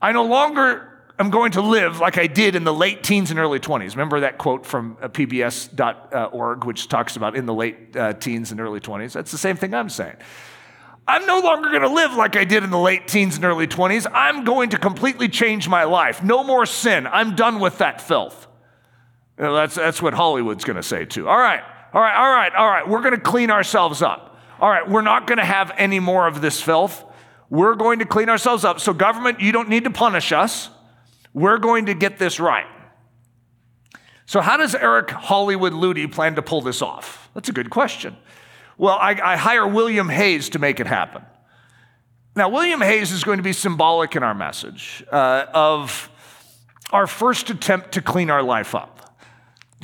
[0.00, 3.40] I no longer am going to live like I did in the late teens and
[3.40, 3.92] early 20s.
[3.92, 8.60] Remember that quote from uh, pbs.org, which talks about in the late uh, teens and
[8.60, 9.12] early 20s?
[9.12, 10.16] That's the same thing I'm saying.
[11.08, 13.68] I'm no longer going to live like I did in the late teens and early
[13.68, 14.10] 20s.
[14.12, 16.22] I'm going to completely change my life.
[16.22, 17.06] No more sin.
[17.06, 18.48] I'm done with that filth.
[19.38, 21.28] You know, that's, that's what Hollywood's going to say too.
[21.28, 22.88] All right, all right, all right, all right.
[22.88, 24.38] We're going to clean ourselves up.
[24.60, 27.04] All right, we're not going to have any more of this filth.
[27.50, 28.80] We're going to clean ourselves up.
[28.80, 30.70] So, government, you don't need to punish us.
[31.34, 32.66] We're going to get this right.
[34.24, 37.30] So, how does Eric Hollywood Ludy plan to pull this off?
[37.34, 38.16] That's a good question.
[38.78, 41.22] Well, I, I hire William Hays to make it happen.
[42.34, 46.10] Now, William Hays is going to be symbolic in our message uh, of
[46.90, 48.95] our first attempt to clean our life up.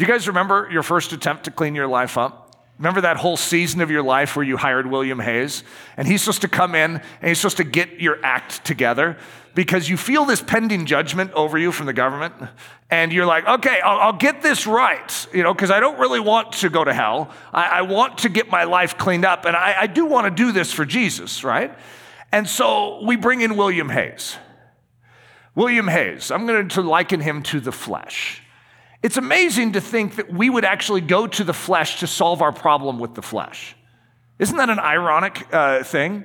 [0.02, 2.56] Do you guys remember your first attempt to clean your life up?
[2.76, 5.62] Remember that whole season of your life where you hired William Hays?
[5.96, 9.16] And he's supposed to come in and he's supposed to get your act together
[9.54, 12.34] because you feel this pending judgment over you from the government.
[12.90, 16.18] And you're like, okay, I'll, I'll get this right, you know, because I don't really
[16.18, 17.30] want to go to hell.
[17.52, 19.44] I, I want to get my life cleaned up.
[19.44, 21.78] And I, I do want to do this for Jesus, right?
[22.32, 24.34] And so we bring in William Hays.
[25.54, 28.41] William Hays, I'm going to liken him to the flesh.
[29.02, 32.52] It's amazing to think that we would actually go to the flesh to solve our
[32.52, 33.74] problem with the flesh.
[34.38, 36.24] Isn't that an ironic uh, thing?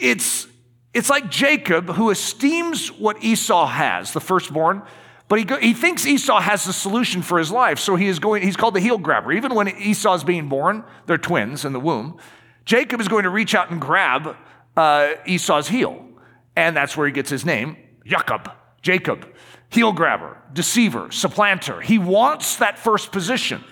[0.00, 0.46] It's,
[0.92, 4.82] it's like Jacob, who esteems what Esau has, the firstborn,
[5.28, 7.78] but he, go, he thinks Esau has the solution for his life.
[7.78, 9.32] So he is going, he's called the heel grabber.
[9.32, 12.18] Even when Esau is being born, they're twins in the womb,
[12.64, 14.36] Jacob is going to reach out and grab
[14.76, 16.04] uh, Esau's heel.
[16.54, 18.52] And that's where he gets his name, Jacob,
[18.82, 19.26] Jacob
[19.70, 21.80] heel grabber, deceiver, supplanter.
[21.80, 23.64] He wants that first position.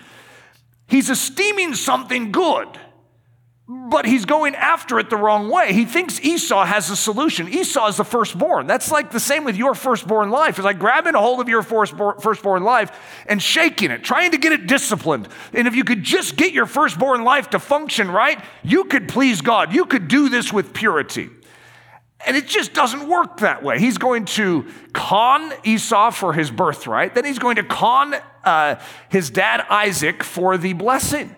[0.87, 2.67] He's esteeming something good,
[3.67, 5.73] but he's going after it the wrong way.
[5.73, 7.47] He thinks Esau has a solution.
[7.47, 8.65] Esau is the firstborn.
[8.65, 10.57] That's like the same with your firstborn life.
[10.57, 12.91] It's like grabbing a hold of your firstborn life
[13.27, 15.27] and shaking it, trying to get it disciplined.
[15.53, 19.41] And if you could just get your firstborn life to function right, you could please
[19.41, 19.71] God.
[19.71, 21.29] You could do this with purity.
[22.25, 23.79] And it just doesn't work that way.
[23.79, 28.75] He's going to con Esau for his birthright, then he's going to con uh,
[29.09, 31.35] his dad Isaac for the blessing.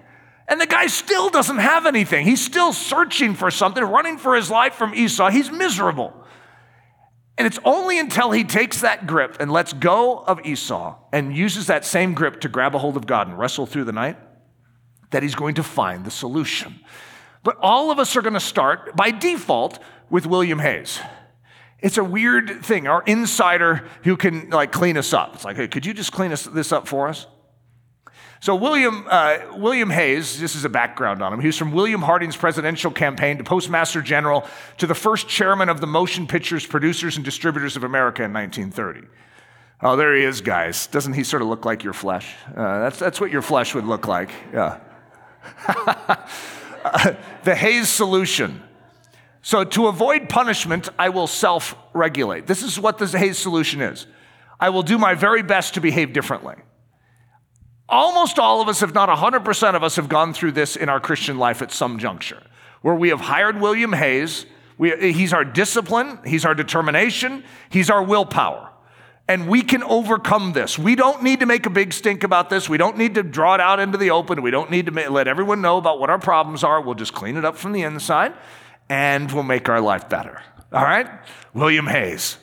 [0.48, 2.26] And the guy still doesn't have anything.
[2.26, 5.30] He's still searching for something, running for his life from Esau.
[5.30, 6.13] He's miserable.
[7.38, 11.67] And it's only until he takes that grip and lets go of Esau and uses
[11.67, 14.17] that same grip to grab a hold of God and wrestle through the night
[15.12, 16.80] that he's going to find the solution.
[17.43, 21.00] But all of us are going to start by default with William Hays.
[21.80, 22.88] It's a weird thing.
[22.88, 25.36] Our insider who can like clean us up.
[25.36, 27.28] It's like, hey, could you just clean us, this up for us?
[28.39, 31.39] So William uh, William Hays, this is a background on him.
[31.39, 34.46] He was from William Harding's presidential campaign to Postmaster General
[34.80, 39.08] to the first chairman of the Motion Pictures Producers and Distributors of America in 1930.
[39.82, 40.88] Oh, there he is, guys.
[40.88, 42.34] Doesn't he sort of look like your flesh?
[42.50, 44.30] Uh, that's, that's what your flesh would look like.
[44.54, 44.80] Yeah.
[45.68, 47.13] uh,
[47.44, 48.62] the Hays solution.
[49.45, 52.47] So, to avoid punishment, I will self regulate.
[52.47, 54.08] This is what the Hays solution is.
[54.58, 56.56] I will do my very best to behave differently.
[57.89, 61.01] Almost all of us, if not 100% of us, have gone through this in our
[61.01, 62.41] Christian life at some juncture,
[62.82, 64.45] where we have hired William Hays.
[64.77, 68.69] We, he's our discipline, he's our determination, he's our willpower.
[69.27, 70.79] And we can overcome this.
[70.79, 72.69] We don't need to make a big stink about this.
[72.69, 74.41] We don't need to draw it out into the open.
[74.41, 76.82] We don't need to let everyone know about what our problems are.
[76.82, 78.34] We'll just clean it up from the inside
[78.89, 80.41] and will make our life better.
[80.72, 81.08] All right?
[81.54, 82.38] William Hays.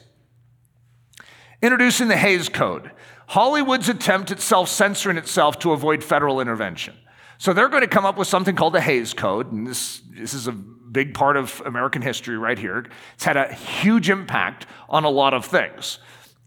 [1.63, 2.91] Introducing the Hays Code
[3.31, 6.97] Hollywood's attempt at self censoring itself to avoid federal intervention.
[7.39, 10.35] So they're going to come up with something called the Hays Code, and this, this
[10.35, 12.87] is a big part of American history right here.
[13.15, 16.01] It's had a huge impact on a lot of things.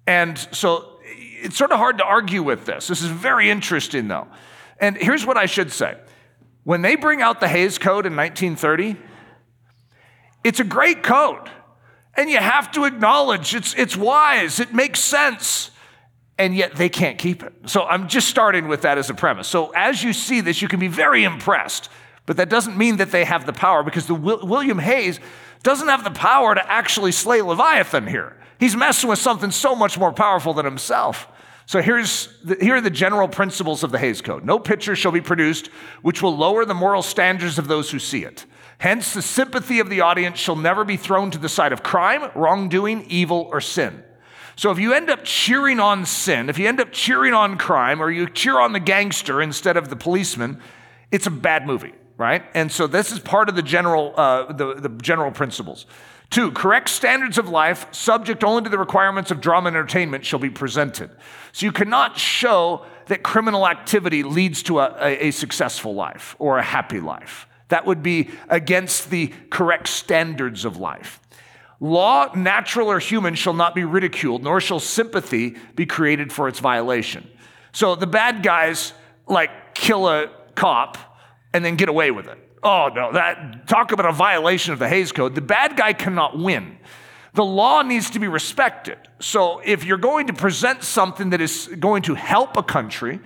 [0.06, 2.88] And so it's sort of hard to argue with this.
[2.88, 4.28] This is very interesting, though.
[4.78, 5.96] And here's what I should say
[6.66, 8.98] when they bring out the Hays Code in 1930,
[10.44, 11.50] it's a great code.
[12.16, 15.72] And you have to acknowledge it's, it's wise, it makes sense,
[16.38, 17.54] and yet they can't keep it.
[17.66, 19.48] So I'm just starting with that as a premise.
[19.48, 21.90] So as you see this, you can be very impressed
[22.26, 25.20] But that doesn't mean that they have the power because the William Hays
[25.62, 28.38] doesn't have the power to actually slay Leviathan here.
[28.60, 31.28] He's messing with something so much more powerful than himself.
[31.66, 34.46] So here's the, here are the general principles of the Hays Code.
[34.46, 35.68] No picture shall be produced
[36.02, 38.46] which will lower the moral standards of those who see it.
[38.80, 42.32] Hence, the sympathy of the audience shall never be thrown to the side of crime,
[42.36, 44.04] wrongdoing, evil, or sin.
[44.56, 48.02] So if you end up cheering on sin, if you end up cheering on crime,
[48.02, 50.62] or you cheer on the gangster instead of the policeman,
[51.12, 52.44] it's a bad movie, right?
[52.54, 55.86] And so this is part of the general, uh, the, the general principles.
[56.30, 60.40] Two, correct standards of life, subject only to the requirements of drama and entertainment, shall
[60.40, 61.12] be presented.
[61.52, 66.58] So you cannot show that criminal activity leads to a, a, a successful life or
[66.58, 67.48] a happy life.
[67.70, 71.20] That would be against the correct standards of life.
[71.80, 76.60] Law, natural or human, shall not be ridiculed, nor shall sympathy be created for its
[76.60, 77.30] violation.
[77.74, 78.94] So the bad guys
[79.28, 80.98] like kill a cop
[81.54, 82.38] and then get away with it.
[82.64, 85.36] Oh no, that talk about a violation of the Hays Code.
[85.36, 86.78] The bad guy cannot win.
[87.34, 88.98] The law needs to be respected.
[89.20, 93.20] So if you're going to present something that is going to help a country,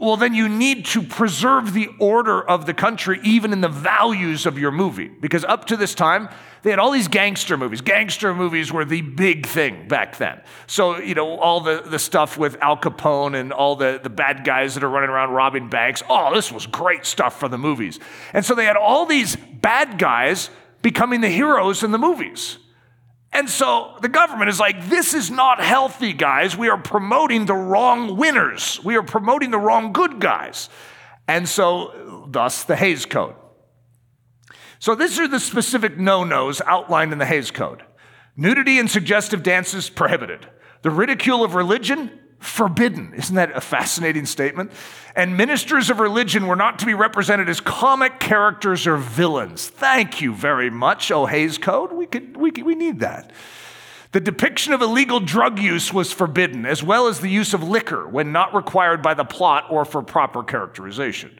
[0.00, 4.46] well, then you need to preserve the order of the country, even in the values
[4.46, 5.08] of your movie.
[5.08, 6.30] Because up to this time,
[6.62, 7.82] they had all these gangster movies.
[7.82, 10.40] Gangster movies were the big thing back then.
[10.66, 14.42] So, you know, all the, the stuff with Al Capone and all the, the bad
[14.42, 16.02] guys that are running around robbing banks.
[16.08, 18.00] Oh, this was great stuff for the movies.
[18.32, 20.48] And so they had all these bad guys
[20.80, 22.56] becoming the heroes in the movies.
[23.32, 26.56] And so the government is like, this is not healthy, guys.
[26.56, 28.80] We are promoting the wrong winners.
[28.82, 30.68] We are promoting the wrong good guys.
[31.28, 33.36] And so, thus, the Hays Code.
[34.80, 37.84] So, these are the specific no nos outlined in the Hays Code
[38.36, 40.46] nudity and suggestive dances prohibited,
[40.82, 43.12] the ridicule of religion forbidden.
[43.14, 44.72] Isn't that a fascinating statement?
[45.14, 49.68] And ministers of religion were not to be represented as comic characters or villains.
[49.68, 51.92] Thank you very much, oh Hays Code.
[51.92, 53.30] We, could, we, we need that.
[54.12, 58.08] The depiction of illegal drug use was forbidden, as well as the use of liquor
[58.08, 61.38] when not required by the plot or for proper characterization.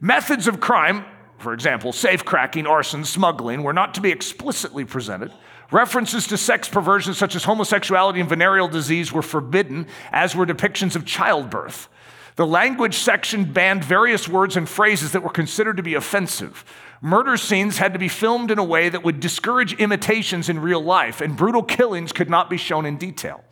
[0.00, 1.06] Methods of crime,
[1.38, 5.32] for example, safe cracking, arson, smuggling, were not to be explicitly presented.
[5.72, 10.94] References to sex perversion, such as homosexuality and venereal disease, were forbidden, as were depictions
[10.94, 11.88] of childbirth.
[12.36, 16.64] The language section banned various words and phrases that were considered to be offensive.
[17.00, 20.82] Murder scenes had to be filmed in a way that would discourage imitations in real
[20.82, 23.42] life, and brutal killings could not be shown in detail.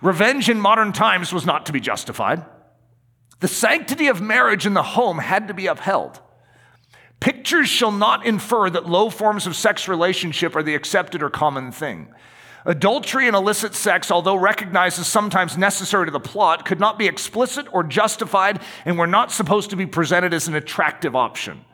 [0.00, 2.44] Revenge in modern times was not to be justified.
[3.40, 6.20] The sanctity of marriage in the home had to be upheld.
[7.20, 11.70] Pictures shall not infer that low forms of sex relationship are the accepted or common
[11.70, 12.08] thing.
[12.64, 17.06] Adultery and illicit sex, although recognized as sometimes necessary to the plot, could not be
[17.06, 21.64] explicit or justified and were not supposed to be presented as an attractive option.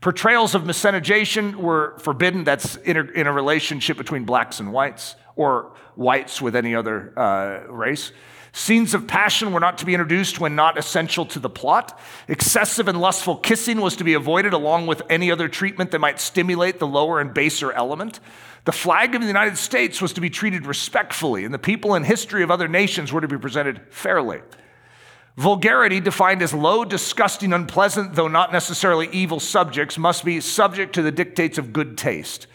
[0.00, 2.44] Portrayals of miscegenation were forbidden.
[2.44, 7.18] That's in a, in a relationship between blacks and whites, or whites with any other
[7.18, 8.12] uh, race.
[8.52, 11.98] Scenes of passion were not to be introduced when not essential to the plot.
[12.26, 16.20] Excessive and lustful kissing was to be avoided, along with any other treatment that might
[16.20, 18.18] stimulate the lower and baser element.
[18.64, 22.04] The flag of the United States was to be treated respectfully, and the people and
[22.04, 24.40] history of other nations were to be presented fairly.
[25.36, 31.02] Vulgarity, defined as low, disgusting, unpleasant, though not necessarily evil subjects, must be subject to
[31.02, 32.46] the dictates of good taste.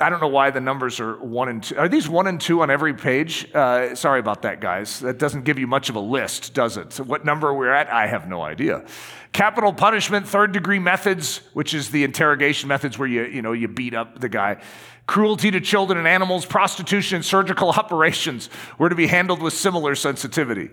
[0.00, 1.76] I don't know why the numbers are one and two.
[1.76, 3.52] Are these one and two on every page?
[3.54, 5.00] Uh, sorry about that, guys.
[5.00, 6.92] That doesn't give you much of a list, does it?
[6.92, 8.84] So what number we're at, I have no idea.
[9.32, 13.68] Capital punishment, third degree methods, which is the interrogation methods where you, you know, you
[13.68, 14.62] beat up the guy.
[15.06, 18.48] Cruelty to children and animals, prostitution, and surgical operations
[18.78, 20.70] were to be handled with similar sensitivity.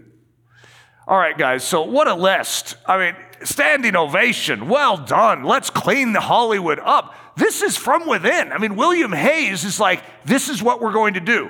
[1.08, 2.76] All right, guys, so what a list.
[2.86, 4.68] I mean, standing ovation.
[4.68, 5.44] Well done.
[5.44, 7.16] Let's clean the Hollywood up.
[7.38, 8.52] This is from within.
[8.52, 11.50] I mean, William Hays is like, this is what we're going to do.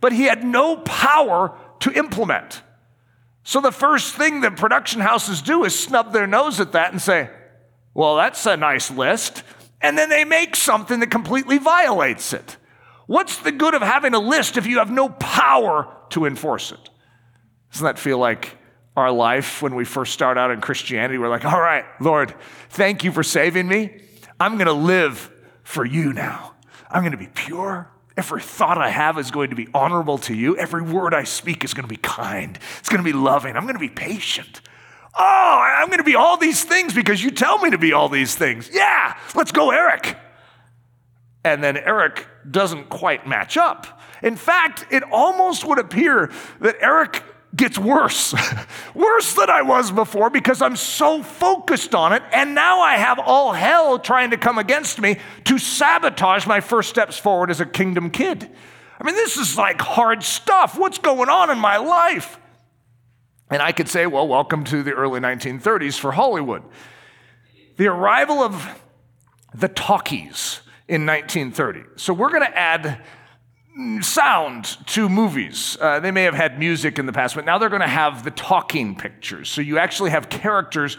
[0.00, 2.62] But he had no power to implement.
[3.42, 7.02] So the first thing that production houses do is snub their nose at that and
[7.02, 7.28] say,
[7.92, 9.42] well, that's a nice list.
[9.82, 12.56] And then they make something that completely violates it.
[13.06, 16.88] What's the good of having a list if you have no power to enforce it?
[17.70, 18.56] Doesn't that feel like
[18.96, 21.18] our life when we first start out in Christianity?
[21.18, 22.34] We're like, all right, Lord,
[22.70, 24.00] thank you for saving me.
[24.38, 25.30] I'm going to live
[25.62, 26.54] for you now.
[26.90, 27.90] I'm going to be pure.
[28.16, 30.56] Every thought I have is going to be honorable to you.
[30.56, 32.58] Every word I speak is going to be kind.
[32.78, 33.56] It's going to be loving.
[33.56, 34.60] I'm going to be patient.
[35.16, 38.08] Oh, I'm going to be all these things because you tell me to be all
[38.08, 38.70] these things.
[38.72, 40.16] Yeah, let's go, Eric.
[41.44, 44.00] And then Eric doesn't quite match up.
[44.22, 47.22] In fact, it almost would appear that Eric
[47.54, 48.34] gets worse,
[48.94, 52.22] worse than I was before because I'm so focused on it.
[52.32, 56.90] And now I have all hell trying to come against me to sabotage my first
[56.90, 58.50] steps forward as a kingdom kid.
[59.00, 60.78] I mean, this is like hard stuff.
[60.78, 62.38] What's going on in my life?
[63.50, 66.62] And I could say, well, welcome to the early 1930s for Hollywood.
[67.76, 68.80] The arrival of
[69.54, 71.82] the talkies in 1930.
[71.96, 73.02] So we're going to add
[74.00, 75.76] sound to movies.
[75.80, 78.22] Uh, they may have had music in the past, but now they're going to have
[78.22, 79.48] the talking pictures.
[79.48, 80.96] So you actually have characters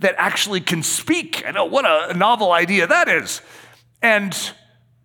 [0.00, 1.44] that actually can speak.
[1.46, 3.40] I know what a novel idea that is.
[4.02, 4.36] And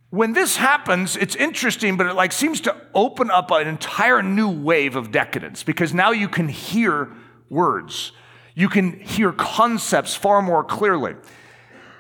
[0.10, 4.50] when this happens, it's interesting, but it like seems to open up an entire new
[4.50, 7.12] wave of decadence because now you can hear
[7.50, 8.12] words.
[8.54, 11.16] You can hear concepts far more clearly.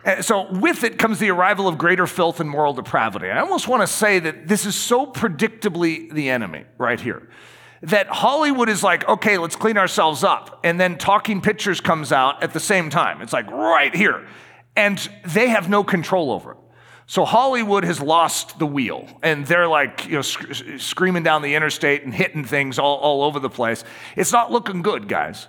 [0.05, 3.27] Uh, so, with it comes the arrival of greater filth and moral depravity.
[3.29, 7.27] I almost want to say that this is so predictably the enemy right here.
[7.81, 10.59] That Hollywood is like, okay, let's clean ourselves up.
[10.63, 13.21] And then Talking Pictures comes out at the same time.
[13.21, 14.27] It's like right here.
[14.75, 16.57] And they have no control over it.
[17.07, 21.53] So Hollywood has lost the wheel, and they're like, you know, sc- screaming down the
[21.53, 23.83] interstate and hitting things all, all over the place.
[24.15, 25.47] It's not looking good, guys.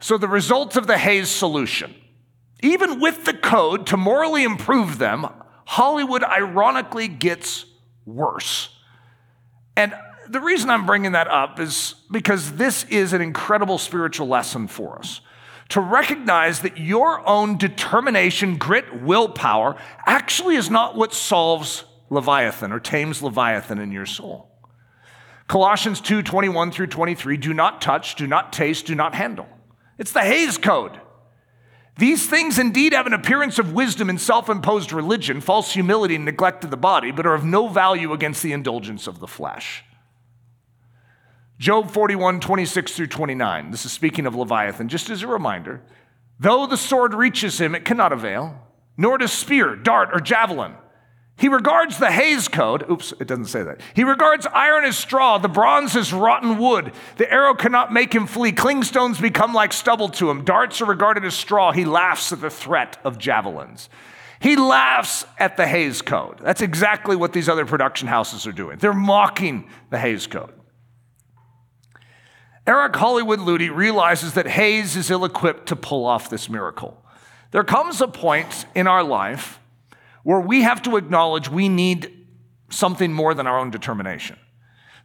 [0.00, 1.94] So the result of the Hays solution
[2.62, 5.26] even with the code to morally improve them,
[5.66, 7.66] Hollywood ironically gets
[8.06, 8.70] worse.
[9.76, 9.94] And
[10.28, 14.98] the reason I'm bringing that up is because this is an incredible spiritual lesson for
[14.98, 15.20] us.
[15.70, 22.80] To recognize that your own determination, grit, willpower actually is not what solves Leviathan or
[22.80, 24.50] tames Leviathan in your soul.
[25.48, 29.48] Colossians 2 21 through 23 do not touch, do not taste, do not handle.
[29.98, 31.00] It's the Hays Code.
[31.98, 36.24] These things indeed have an appearance of wisdom and self imposed religion, false humility, and
[36.24, 39.84] neglect of the body, but are of no value against the indulgence of the flesh.
[41.58, 43.70] Job 41, 26 through 29.
[43.70, 45.80] This is speaking of Leviathan, just as a reminder.
[46.40, 48.58] Though the sword reaches him, it cannot avail,
[48.96, 50.74] nor does spear, dart, or javelin.
[51.42, 52.88] He regards the Hays Code.
[52.88, 53.80] Oops, it doesn't say that.
[53.94, 56.92] He regards iron as straw, the bronze as rotten wood.
[57.16, 58.52] The arrow cannot make him flee.
[58.52, 60.44] Slingstones become like stubble to him.
[60.44, 61.72] Darts are regarded as straw.
[61.72, 63.88] He laughs at the threat of javelins.
[64.38, 66.38] He laughs at the Hays Code.
[66.38, 68.78] That's exactly what these other production houses are doing.
[68.78, 70.52] They're mocking the Hays Code.
[72.68, 77.04] Eric Hollywood Ludy realizes that Hays is ill equipped to pull off this miracle.
[77.50, 79.58] There comes a point in our life
[80.22, 82.26] where we have to acknowledge we need
[82.70, 84.38] something more than our own determination.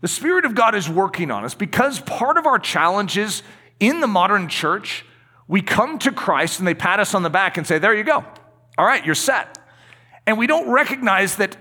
[0.02, 3.42] The Spirit of God is working on us because part of our challenge is
[3.80, 5.06] in the modern church,
[5.48, 8.04] we come to Christ and they pat us on the back and say, There you
[8.04, 8.24] go.
[8.78, 9.58] All right, you're set.
[10.26, 11.58] And we don't recognize that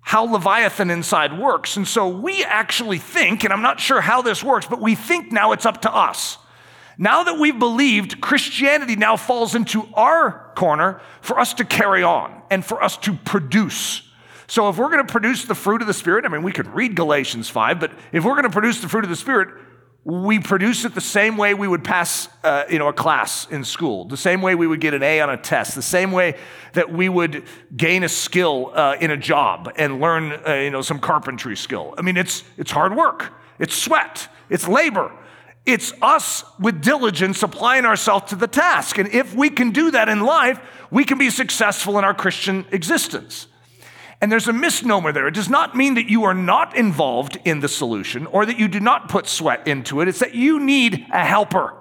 [0.00, 1.76] how Leviathan inside works.
[1.76, 5.32] And so we actually think, and I'm not sure how this works, but we think
[5.32, 6.38] now it's up to us.
[7.02, 12.42] Now that we've believed, Christianity now falls into our corner for us to carry on
[12.48, 14.08] and for us to produce.
[14.46, 16.68] So if we're going to produce the fruit of the Spirit, I mean, we could
[16.68, 19.48] read Galatians 5, but if we're going to produce the fruit of the Spirit,
[20.04, 23.64] we produce it the same way we would pass uh, you know, a class in
[23.64, 26.36] school, the same way we would get an A on a test, the same way
[26.74, 27.42] that we would
[27.76, 31.96] gain a skill uh, in a job and learn uh, you know, some carpentry skill.
[31.98, 35.10] I mean, it's, it's hard work, it's sweat, it's labor.
[35.64, 38.98] It's us with diligence applying ourselves to the task.
[38.98, 40.60] And if we can do that in life,
[40.90, 43.46] we can be successful in our Christian existence.
[44.20, 45.26] And there's a misnomer there.
[45.26, 48.68] It does not mean that you are not involved in the solution or that you
[48.68, 50.08] do not put sweat into it.
[50.08, 51.74] It's that you need a helper.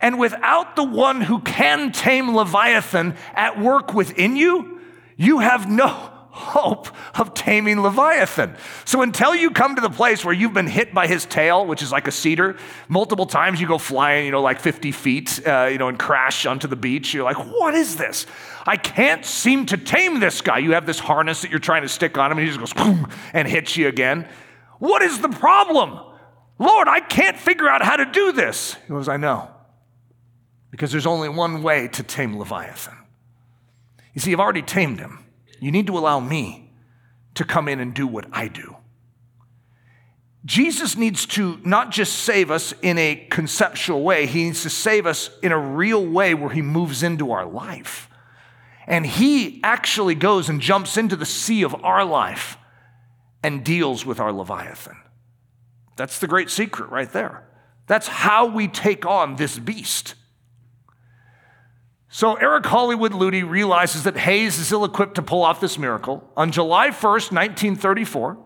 [0.00, 4.80] And without the one who can tame Leviathan at work within you,
[5.16, 8.56] you have no hope of taming Leviathan.
[8.84, 11.82] So until you come to the place where you've been hit by his tail, which
[11.82, 12.56] is like a cedar,
[12.88, 16.46] multiple times you go flying, you know, like 50 feet, uh, you know, and crash
[16.46, 18.26] onto the beach, you're like, what is this?
[18.66, 20.58] I can't seem to tame this guy.
[20.58, 22.94] You have this harness that you're trying to stick on him, and he just goes
[23.32, 24.28] and hits you again.
[24.78, 25.98] What is the problem?
[26.58, 28.74] Lord, I can't figure out how to do this.
[28.86, 29.50] He goes, I know.
[30.70, 32.96] Because there's only one way to tame Leviathan.
[34.14, 35.25] You see, you've already tamed him.
[35.60, 36.70] You need to allow me
[37.34, 38.76] to come in and do what I do.
[40.44, 45.04] Jesus needs to not just save us in a conceptual way, he needs to save
[45.04, 48.08] us in a real way where he moves into our life.
[48.86, 52.56] And he actually goes and jumps into the sea of our life
[53.42, 54.96] and deals with our Leviathan.
[55.96, 57.42] That's the great secret right there.
[57.88, 60.14] That's how we take on this beast.
[62.16, 66.26] So Eric Hollywood Ludy realizes that Hays is ill equipped to pull off this miracle.
[66.34, 68.38] On July 1st, 1934,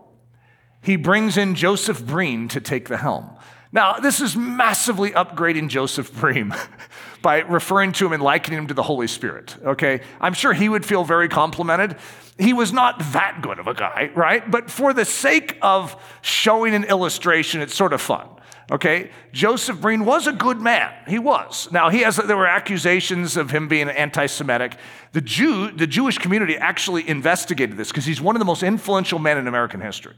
[0.81, 3.29] he brings in Joseph Breen to take the helm.
[3.71, 6.53] Now, this is massively upgrading Joseph Breen
[7.21, 10.01] by referring to him and likening him to the Holy Spirit, okay?
[10.19, 11.95] I'm sure he would feel very complimented.
[12.37, 14.51] He was not that good of a guy, right?
[14.51, 18.27] But for the sake of showing an illustration, it's sort of fun.
[18.69, 20.93] Okay, Joseph Breen was a good man.
[21.07, 21.67] He was.
[21.71, 22.17] Now he has.
[22.17, 24.77] There were accusations of him being anti-Semitic.
[25.11, 29.19] The Jew, the Jewish community, actually investigated this because he's one of the most influential
[29.19, 30.15] men in American history.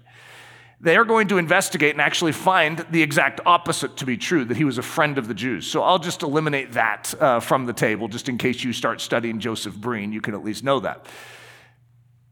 [0.82, 4.58] They are going to investigate and actually find the exact opposite to be true, that
[4.58, 5.66] he was a friend of the Jews.
[5.66, 9.40] So I'll just eliminate that uh, from the table, just in case you start studying
[9.40, 11.08] Joseph Breen, you can at least know that.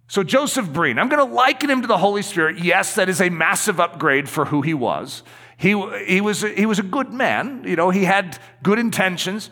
[0.09, 2.59] So, Joseph Breen, I'm going to liken him to the Holy Spirit.
[2.59, 5.24] Yes, that is a massive upgrade for who he was.
[5.62, 9.51] He, he, was, he was a good man, you know, he had good intentions,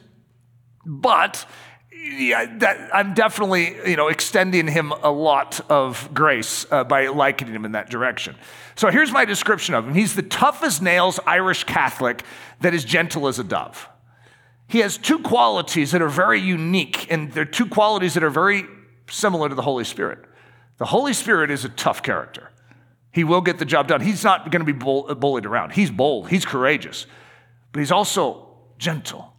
[0.83, 1.45] but
[1.93, 7.53] yeah, that, I'm definitely, you know, extending him a lot of grace uh, by likening
[7.53, 8.35] him in that direction.
[8.75, 9.93] So here's my description of him.
[9.93, 12.23] He's the toughest nails Irish Catholic
[12.61, 13.87] that is gentle as a dove.
[14.67, 18.65] He has two qualities that are very unique, and they're two qualities that are very
[19.11, 20.25] similar to the Holy Spirit.
[20.79, 22.49] The Holy Spirit is a tough character.
[23.11, 24.01] He will get the job done.
[24.01, 25.71] He's not going to be bullied around.
[25.71, 27.05] He's bold, he's courageous,
[27.71, 28.47] but he's also
[28.77, 29.33] gentle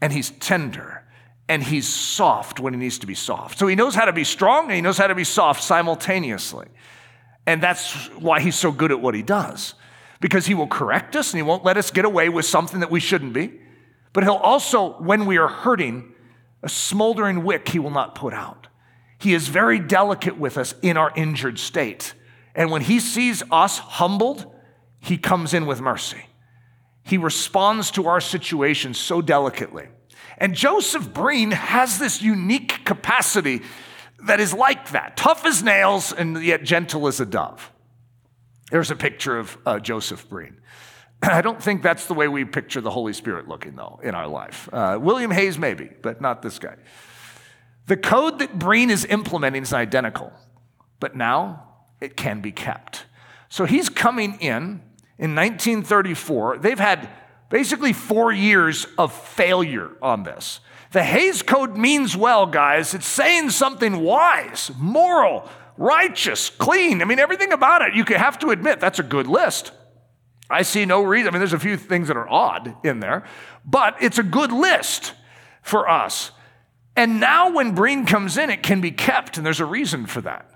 [0.00, 1.04] and he's tender
[1.48, 3.58] and he's soft when he needs to be soft.
[3.58, 6.66] So he knows how to be strong and he knows how to be soft simultaneously.
[7.46, 9.74] And that's why he's so good at what he does,
[10.20, 12.90] because he will correct us and he won't let us get away with something that
[12.90, 13.60] we shouldn't be.
[14.12, 16.12] But he'll also, when we are hurting,
[16.62, 18.66] a smoldering wick he will not put out.
[19.18, 22.12] He is very delicate with us in our injured state.
[22.58, 24.52] And when he sees us humbled,
[24.98, 26.26] he comes in with mercy.
[27.04, 29.86] He responds to our situation so delicately.
[30.38, 33.62] And Joseph Breen has this unique capacity
[34.26, 37.70] that is like that tough as nails and yet gentle as a dove.
[38.72, 40.60] There's a picture of uh, Joseph Breen.
[41.22, 44.26] I don't think that's the way we picture the Holy Spirit looking, though, in our
[44.26, 44.68] life.
[44.72, 46.74] Uh, William Hays, maybe, but not this guy.
[47.86, 50.32] The code that Breen is implementing is identical,
[50.98, 51.67] but now
[52.00, 53.04] it can be kept.
[53.48, 54.82] So he's coming in
[55.18, 56.58] in 1934.
[56.58, 57.08] They've had
[57.50, 60.60] basically four years of failure on this.
[60.92, 62.94] The Hays Code means well, guys.
[62.94, 67.02] It's saying something wise, moral, righteous, clean.
[67.02, 69.72] I mean, everything about it, you have to admit that's a good list.
[70.50, 71.28] I see no reason.
[71.28, 73.24] I mean, there's a few things that are odd in there,
[73.66, 75.12] but it's a good list
[75.62, 76.30] for us.
[76.96, 80.20] And now when Breen comes in, it can be kept, and there's a reason for
[80.22, 80.50] that.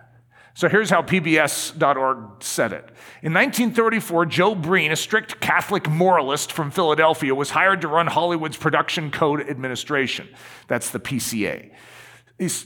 [0.55, 2.85] So here's how PBS.org said it.
[3.23, 8.59] In 1934, Joe Breen, a strict Catholic moralist from Philadelphia, was hired to run Hollywood's
[8.59, 10.29] Production Code Administration.
[10.69, 11.71] That's the PCA.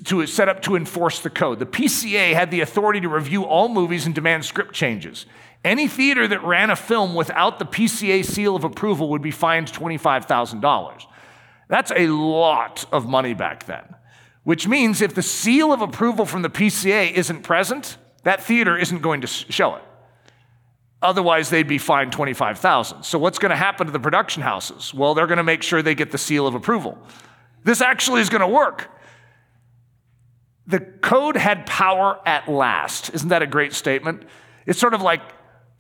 [0.04, 1.58] To set up to enforce the code.
[1.58, 5.26] The PCA had the authority to review all movies and demand script changes.
[5.64, 9.70] Any theater that ran a film without the PCA seal of approval would be fined
[9.70, 11.06] $25,000.
[11.68, 13.96] That's a lot of money back then
[14.46, 19.02] which means if the seal of approval from the PCA isn't present, that theater isn't
[19.02, 19.82] going to show it.
[21.02, 23.02] Otherwise, they'd be fined 25,000.
[23.02, 24.94] So what's going to happen to the production houses?
[24.94, 26.96] Well, they're going to make sure they get the seal of approval.
[27.64, 28.88] This actually is going to work.
[30.68, 33.12] The code had power at last.
[33.14, 34.22] Isn't that a great statement?
[34.64, 35.22] It's sort of like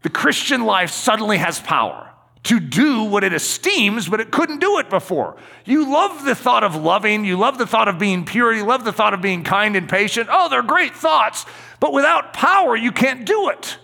[0.02, 2.12] the Christian life suddenly has power
[2.46, 5.36] to do what it esteems, but it couldn't do it before.
[5.64, 8.84] You love the thought of loving, you love the thought of being pure, you love
[8.84, 10.28] the thought of being kind and patient.
[10.30, 11.44] Oh, they're great thoughts,
[11.80, 13.78] but without power, you can't do it.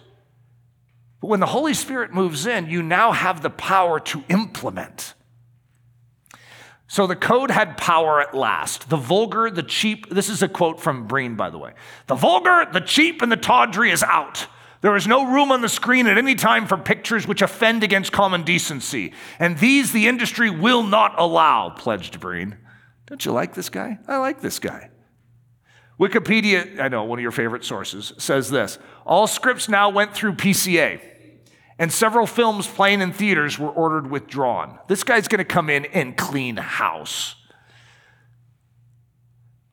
[1.21, 5.15] But when the Holy Spirit moves in, you now have the power to implement.
[6.89, 8.91] So the code had power at last.
[8.91, 11.73] The vulgar, the cheap, this is a quote from Breen, by the way.
[12.07, 14.47] The vulgar, the cheap, and the tawdry is out.
[14.83, 18.11] There is no room on the screen at any time for pictures which offend against
[18.11, 22.59] common decency, and these the industry will not allow, pledged Breen.
[23.07, 23.99] Don't you like this guy?
[24.09, 24.91] I like this guy.
[26.01, 30.33] Wikipedia, I know, one of your favorite sources, says this All scripts now went through
[30.33, 31.01] PCA,
[31.79, 34.81] and several films playing in theaters were ordered withdrawn.
[34.89, 37.37] This guy's going to come in and clean house.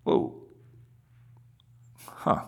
[0.04, 0.36] Whoa.
[2.06, 2.46] Huh.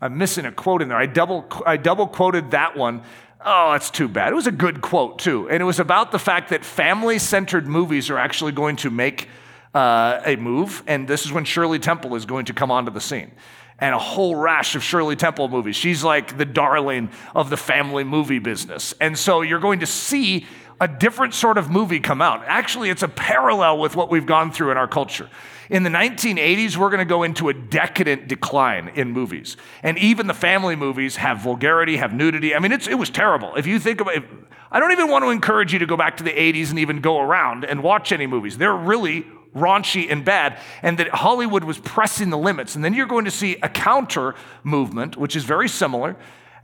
[0.00, 0.98] I'm missing a quote in there.
[0.98, 3.02] I double, I double quoted that one.
[3.44, 4.32] Oh, that's too bad.
[4.32, 5.48] It was a good quote, too.
[5.48, 9.28] And it was about the fact that family centered movies are actually going to make
[9.74, 10.82] uh, a move.
[10.86, 13.32] And this is when Shirley Temple is going to come onto the scene.
[13.80, 15.76] And a whole rash of Shirley Temple movies.
[15.76, 18.92] She's like the darling of the family movie business.
[19.00, 20.46] And so you're going to see
[20.80, 22.42] a different sort of movie come out.
[22.46, 25.28] Actually, it's a parallel with what we've gone through in our culture.
[25.70, 29.56] In the 1980s, we're going to go into a decadent decline in movies.
[29.82, 32.54] And even the family movies have vulgarity, have nudity.
[32.54, 33.54] I mean, it was terrible.
[33.56, 34.24] If you think about it,
[34.70, 37.00] I don't even want to encourage you to go back to the 80s and even
[37.00, 38.56] go around and watch any movies.
[38.56, 42.74] They're really raunchy and bad, and that Hollywood was pressing the limits.
[42.74, 46.16] And then you're going to see a counter movement, which is very similar,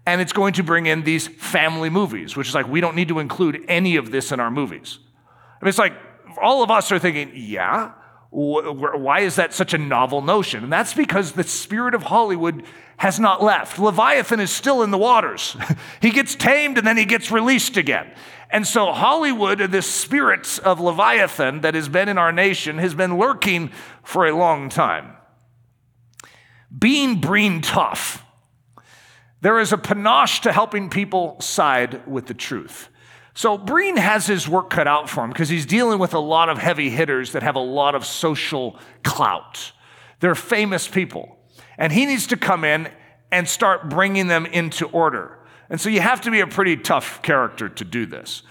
[0.06, 3.08] and it's going to bring in these family movies, which is like, we don't need
[3.08, 4.98] to include any of this in our movies.
[5.60, 5.94] I mean, it's like
[6.40, 7.92] all of us are thinking, yeah,
[8.34, 10.64] why is that such a novel notion?
[10.64, 12.64] And that's because the spirit of Hollywood
[12.96, 13.78] has not left.
[13.78, 15.56] Leviathan is still in the waters.
[16.02, 18.12] he gets tamed and then he gets released again.
[18.50, 23.18] And so, Hollywood, this spirit of Leviathan that has been in our nation, has been
[23.18, 23.70] lurking
[24.02, 25.12] for a long time.
[26.76, 28.24] Being Breen tough,
[29.42, 32.88] there is a panache to helping people side with the truth.
[33.34, 36.48] So Breen has his work cut out for him because he's dealing with a lot
[36.48, 39.72] of heavy hitters that have a lot of social clout.
[40.20, 41.36] They're famous people.
[41.76, 42.88] And he needs to come in
[43.32, 45.38] and start bringing them into order.
[45.68, 48.44] And so you have to be a pretty tough character to do this.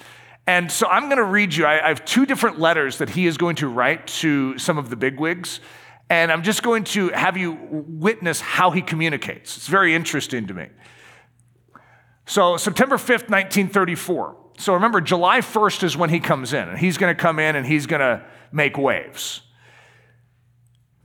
[0.45, 3.37] And so I'm going to read you, I, have two different letters that he is
[3.37, 5.61] going to write to some of the bigwigs.
[6.09, 9.55] And I'm just going to have you witness how he communicates.
[9.55, 10.67] It's very interesting to me.
[12.25, 14.42] So, September 5th, 1934.
[14.57, 17.55] So, remember, July 1st is when he comes in, and he's going to come in
[17.55, 19.41] and he's going to make waves.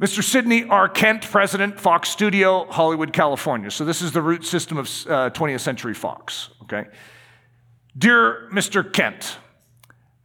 [0.00, 0.22] Mr.
[0.22, 0.88] Sidney R.
[0.88, 3.70] Kent, President, Fox Studio, Hollywood, California.
[3.70, 6.86] So, this is the root system of uh, 20th Century Fox, okay?
[7.96, 8.92] Dear Mr.
[8.92, 9.38] Kent,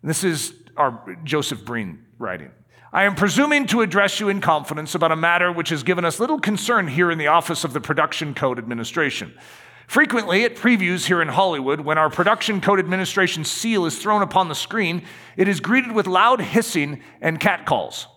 [0.03, 2.51] this is our Joseph Breen writing.
[2.91, 6.19] I am presuming to address you in confidence about a matter which has given us
[6.19, 9.34] little concern here in the Office of the Production Code Administration.
[9.88, 14.47] Frequently, at previews here in Hollywood, when our production code administration seal is thrown upon
[14.47, 15.03] the screen,
[15.38, 18.07] it is greeted with loud hissing and catcalls.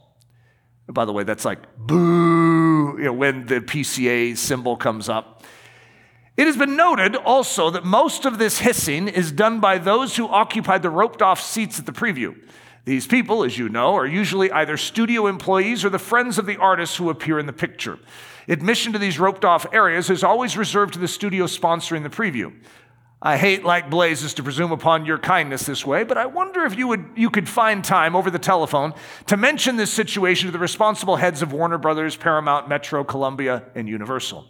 [0.88, 5.42] By the way, that's like boo you know, when the PCA symbol comes up.
[6.36, 10.28] It has been noted also that most of this hissing is done by those who
[10.28, 12.36] occupied the roped off seats at the preview.
[12.84, 16.56] These people, as you know, are usually either studio employees or the friends of the
[16.58, 17.98] artists who appear in the picture.
[18.48, 22.52] Admission to these roped off areas is always reserved to the studio sponsoring the preview.
[23.20, 26.76] I hate like blazes to presume upon your kindness this way, but I wonder if
[26.76, 28.92] you, would, you could find time over the telephone
[29.26, 33.88] to mention this situation to the responsible heads of Warner Brothers, Paramount, Metro, Columbia, and
[33.88, 34.48] Universal.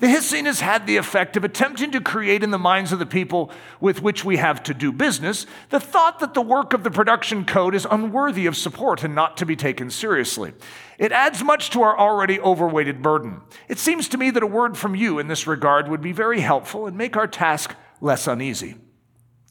[0.00, 3.06] The hissing has had the effect of attempting to create in the minds of the
[3.06, 6.90] people with which we have to do business the thought that the work of the
[6.90, 10.54] production code is unworthy of support and not to be taken seriously.
[10.98, 13.42] It adds much to our already overweighted burden.
[13.68, 16.40] It seems to me that a word from you in this regard would be very
[16.40, 18.76] helpful and make our task less uneasy.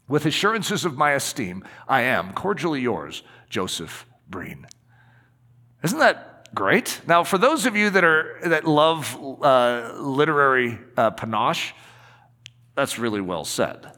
[0.07, 4.65] With assurances of my esteem, I am cordially yours, Joseph Breen.
[5.83, 7.01] Isn't that great.
[7.07, 11.73] Now, for those of you that are that love uh, literary uh, panache,
[12.75, 13.91] that's really well said.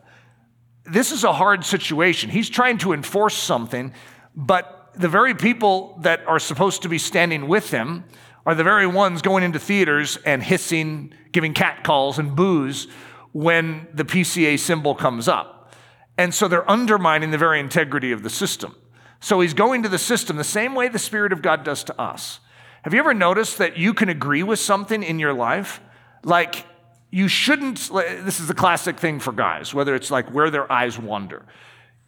[0.86, 2.30] This is a hard situation.
[2.30, 3.94] He's trying to enforce something,
[4.36, 8.04] but the very people that are supposed to be standing with him
[8.46, 12.88] are the very ones going into theaters and hissing, giving catcalls and boos
[13.32, 15.74] when the PCA symbol comes up.
[16.18, 18.76] And so they're undermining the very integrity of the system.
[19.22, 22.02] So he's going to the system the same way the Spirit of God does to
[22.02, 22.40] us.
[22.82, 25.80] Have you ever noticed that you can agree with something in your life?
[26.24, 26.66] Like,
[27.12, 30.98] you shouldn't, this is the classic thing for guys, whether it's like where their eyes
[30.98, 31.46] wander.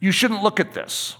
[0.00, 1.16] You shouldn't look at this.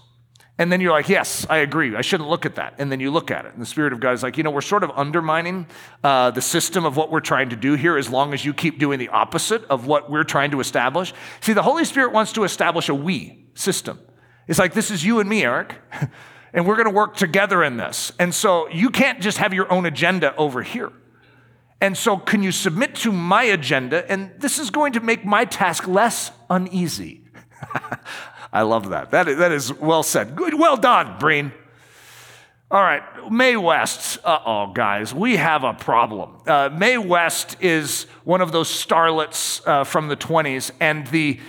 [0.57, 1.95] And then you're like, yes, I agree.
[1.95, 2.75] I shouldn't look at that.
[2.77, 3.53] And then you look at it.
[3.53, 5.67] And the Spirit of God is like, you know, we're sort of undermining
[6.03, 8.79] uh, the system of what we're trying to do here as long as you keep
[8.79, 11.13] doing the opposite of what we're trying to establish.
[11.41, 13.99] See, the Holy Spirit wants to establish a we system.
[14.47, 15.75] It's like, this is you and me, Eric.
[16.53, 18.11] and we're going to work together in this.
[18.19, 20.91] And so you can't just have your own agenda over here.
[21.81, 24.09] And so, can you submit to my agenda?
[24.09, 27.21] And this is going to make my task less uneasy.
[28.53, 29.11] I love that.
[29.11, 30.35] That is, that is well said.
[30.35, 31.51] Good, well done, Breen.
[32.71, 34.17] All right, Mae West.
[34.23, 36.37] Uh oh, guys, we have a problem.
[36.47, 41.39] Uh, Mae West is one of those starlets uh, from the 20s, and the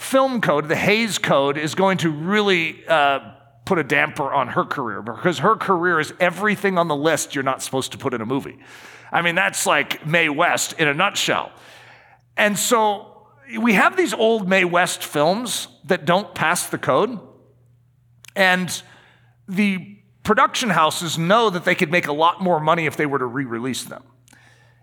[0.00, 3.20] film code, the Hays Code, is going to really uh,
[3.66, 7.44] put a damper on her career because her career is everything on the list you're
[7.44, 8.58] not supposed to put in a movie.
[9.12, 11.52] I mean, that's like Mae West in a nutshell.
[12.36, 13.26] And so
[13.60, 17.20] we have these old Mae West films that don't pass the code.
[18.34, 18.82] And
[19.48, 23.18] the production houses know that they could make a lot more money if they were
[23.18, 24.02] to re release them.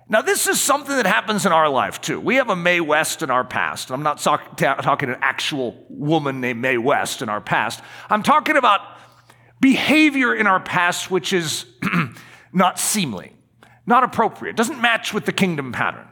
[0.10, 2.20] Now, this is something that happens in our life too.
[2.20, 3.92] We have a Mae West in our past.
[3.92, 7.82] I'm not talking an actual woman named Mae West in our past.
[8.10, 8.82] I'm talking about
[9.60, 11.66] behavior in our past which is
[12.54, 13.34] not seemly,
[13.86, 16.08] not appropriate, doesn't match with the kingdom pattern.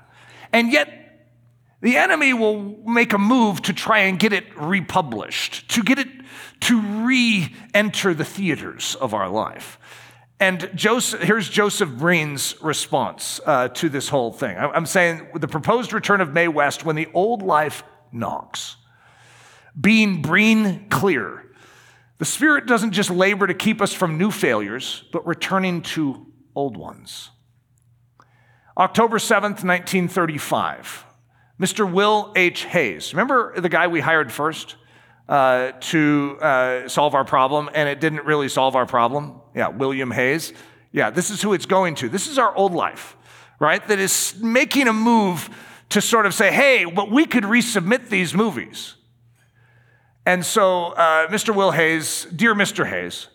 [0.52, 1.02] And yet,
[1.80, 6.08] the enemy will make a move to try and get it republished, to get it
[6.62, 9.80] to re enter the theaters of our life.
[10.40, 14.58] And Joseph, here's Joseph Breen's response uh, to this whole thing.
[14.58, 18.76] I'm saying the proposed return of Mae West when the old life knocks.
[19.80, 21.46] Being Breen clear,
[22.18, 26.76] the Spirit doesn't just labor to keep us from new failures, but returning to old
[26.76, 27.30] ones.
[28.78, 31.06] October 7th, 1935,
[31.60, 31.90] Mr.
[31.90, 32.66] Will H.
[32.66, 33.14] Hays.
[33.14, 34.76] Remember the guy we hired first?
[35.28, 39.42] uh, to uh, solve our problem, and it didn't really solve our problem.
[39.56, 40.54] Yeah, William Hays.
[40.92, 42.10] Yeah, this is who it's going to.
[42.10, 43.16] This is our old life,
[43.60, 43.86] right?
[43.88, 45.50] That is making a move
[45.90, 48.96] to sort of say, hey, but we could resubmit these movies.
[50.26, 51.56] And so, uh, Mr.
[51.56, 52.88] Will Hays, dear Mr.
[52.88, 53.28] Hays,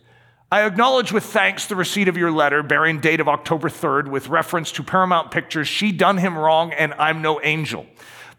[0.52, 4.28] I acknowledge with thanks the receipt of your letter bearing date of October 3rd with
[4.28, 7.86] reference to Paramount Pictures, She Done Him Wrong and I'm No Angel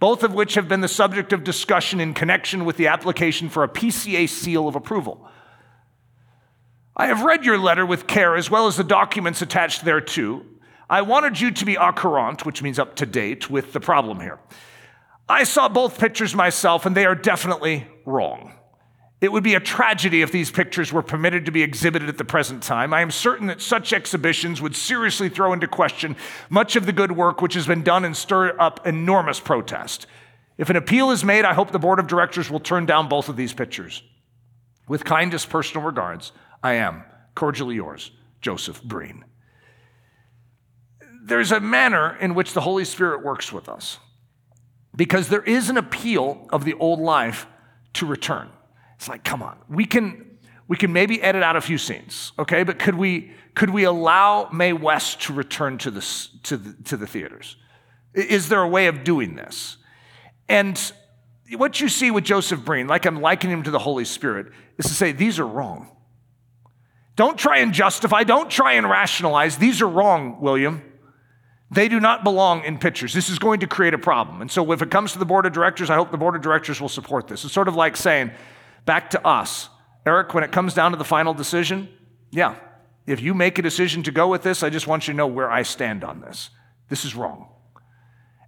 [0.01, 3.63] both of which have been the subject of discussion in connection with the application for
[3.63, 5.29] a PCA seal of approval.
[6.95, 10.45] I have read your letter with care as well as the documents attached thereto.
[10.89, 14.19] I wanted you to be au courant, which means up to date, with the problem
[14.19, 14.39] here.
[15.29, 18.53] I saw both pictures myself, and they are definitely wrong.
[19.21, 22.25] It would be a tragedy if these pictures were permitted to be exhibited at the
[22.25, 22.93] present time.
[22.93, 26.17] I am certain that such exhibitions would seriously throw into question
[26.49, 30.07] much of the good work which has been done and stir up enormous protest.
[30.57, 33.29] If an appeal is made, I hope the board of directors will turn down both
[33.29, 34.01] of these pictures.
[34.87, 36.31] With kindest personal regards,
[36.63, 37.03] I am
[37.35, 39.25] cordially yours, Joseph Breen.
[41.23, 43.99] There's a manner in which the Holy Spirit works with us
[44.95, 47.47] because there is an appeal of the old life
[47.93, 48.49] to return.
[48.95, 50.27] It's like, come on, we can
[50.67, 52.63] we can maybe edit out a few scenes, okay?
[52.63, 56.97] But could we could we allow Mae West to return to the to the, to
[56.97, 57.57] the theaters?
[58.13, 59.77] Is there a way of doing this?
[60.47, 60.79] And
[61.57, 64.47] what you see with Joseph Breen, like I'm likening him to the Holy Spirit,
[64.77, 65.89] is to say these are wrong.
[67.15, 69.57] Don't try and justify, don't try and rationalize.
[69.57, 70.83] These are wrong, William.
[71.69, 73.13] They do not belong in pictures.
[73.13, 74.41] This is going to create a problem.
[74.41, 76.41] And so if it comes to the board of directors, I hope the board of
[76.41, 77.45] directors will support this.
[77.45, 78.31] It's sort of like saying,
[78.85, 79.69] back to us.
[80.05, 81.87] Eric, when it comes down to the final decision,
[82.31, 82.55] yeah,
[83.05, 85.27] if you make a decision to go with this, I just want you to know
[85.27, 86.49] where I stand on this.
[86.89, 87.50] This is wrong.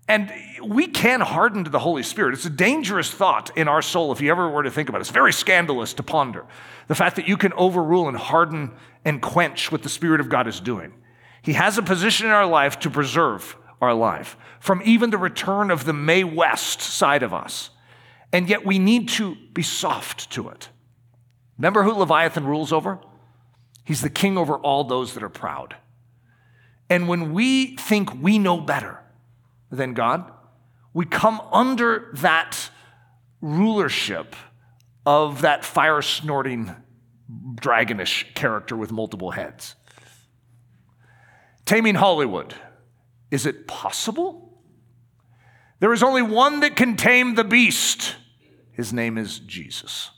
[0.07, 0.31] And
[0.61, 2.33] we can harden to the Holy Spirit.
[2.33, 5.01] It's a dangerous thought in our soul if you ever were to think about it.
[5.01, 6.45] It's very scandalous to ponder
[6.87, 8.71] the fact that you can overrule and harden
[9.05, 10.93] and quench what the Spirit of God is doing.
[11.41, 15.71] He has a position in our life to preserve our life from even the return
[15.71, 17.69] of the Mae West side of us
[18.33, 20.69] and yet we need to be soft to it.
[21.57, 22.99] Remember who Leviathan rules over?
[23.85, 25.75] He's the king over all those that are proud.
[26.89, 28.99] And when we think we know better
[29.75, 30.31] than God,
[30.93, 32.69] we come under that
[33.41, 34.35] rulership
[35.05, 36.73] of that fire snorting
[37.55, 39.75] dragonish character with multiple heads.
[41.65, 42.53] Taming Hollywood.
[43.31, 44.61] Is it possible?
[45.79, 48.15] There is only one that can tame the beast.
[48.73, 50.11] His name is Jesus.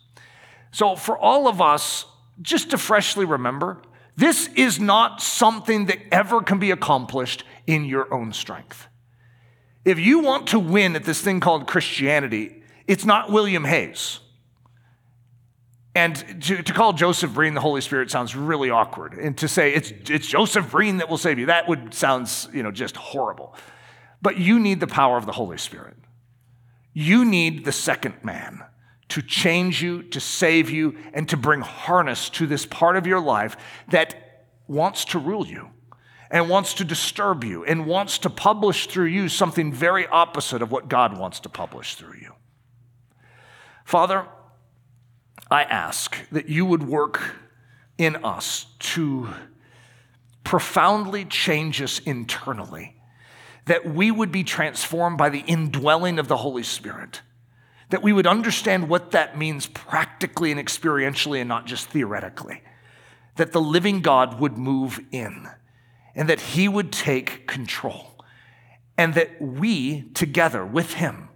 [0.71, 2.05] So, for all of us,
[2.41, 3.81] just to freshly remember,
[4.17, 8.87] this is not something that ever can be accomplished in your own strength.
[9.85, 14.19] If you want to win at this thing called Christianity, it's not William Hays.
[15.93, 19.13] And to, to, call Joseph Breen the Holy Spirit sounds really awkward.
[19.13, 22.63] And to say it's, it's Joseph Breen that will save you, that would sound you
[22.63, 23.55] know, just horrible.
[24.21, 25.95] But you need the power of the Holy Spirit.
[26.93, 28.65] You need the second man
[29.09, 33.21] to change you, to save you, and to bring harness to this part of your
[33.21, 33.55] life
[33.89, 35.69] that wants to rule you
[36.31, 40.71] and wants to disturb you and wants to publish through you something very opposite of
[40.71, 42.33] what God wants to publish through you.
[43.83, 44.25] Father,
[45.51, 47.21] I ask that you would work
[47.97, 49.29] in us to
[50.43, 52.95] profoundly change us internally
[53.65, 57.21] that we would be transformed by the indwelling of the Holy Spirit,
[57.89, 62.61] that we would understand what that means practically and experientially and not just theoretically,
[63.35, 65.49] that the living God would move in
[66.15, 68.23] and that he would take control,
[68.97, 71.29] and that we together with him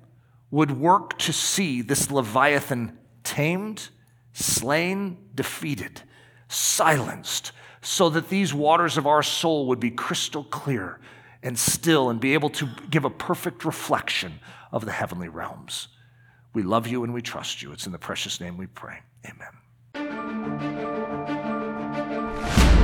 [0.52, 3.90] would work to see this Leviathan tamed,
[4.34, 6.02] slain, defeated,
[6.48, 7.52] silenced,
[7.82, 11.00] so that these waters of our soul would be crystal clear
[11.44, 14.40] and still and be able to give a perfect reflection
[14.72, 15.88] of the heavenly realms.
[16.54, 17.72] We love you and we trust you.
[17.72, 19.00] It's in the precious name we pray.
[19.26, 19.69] Amen.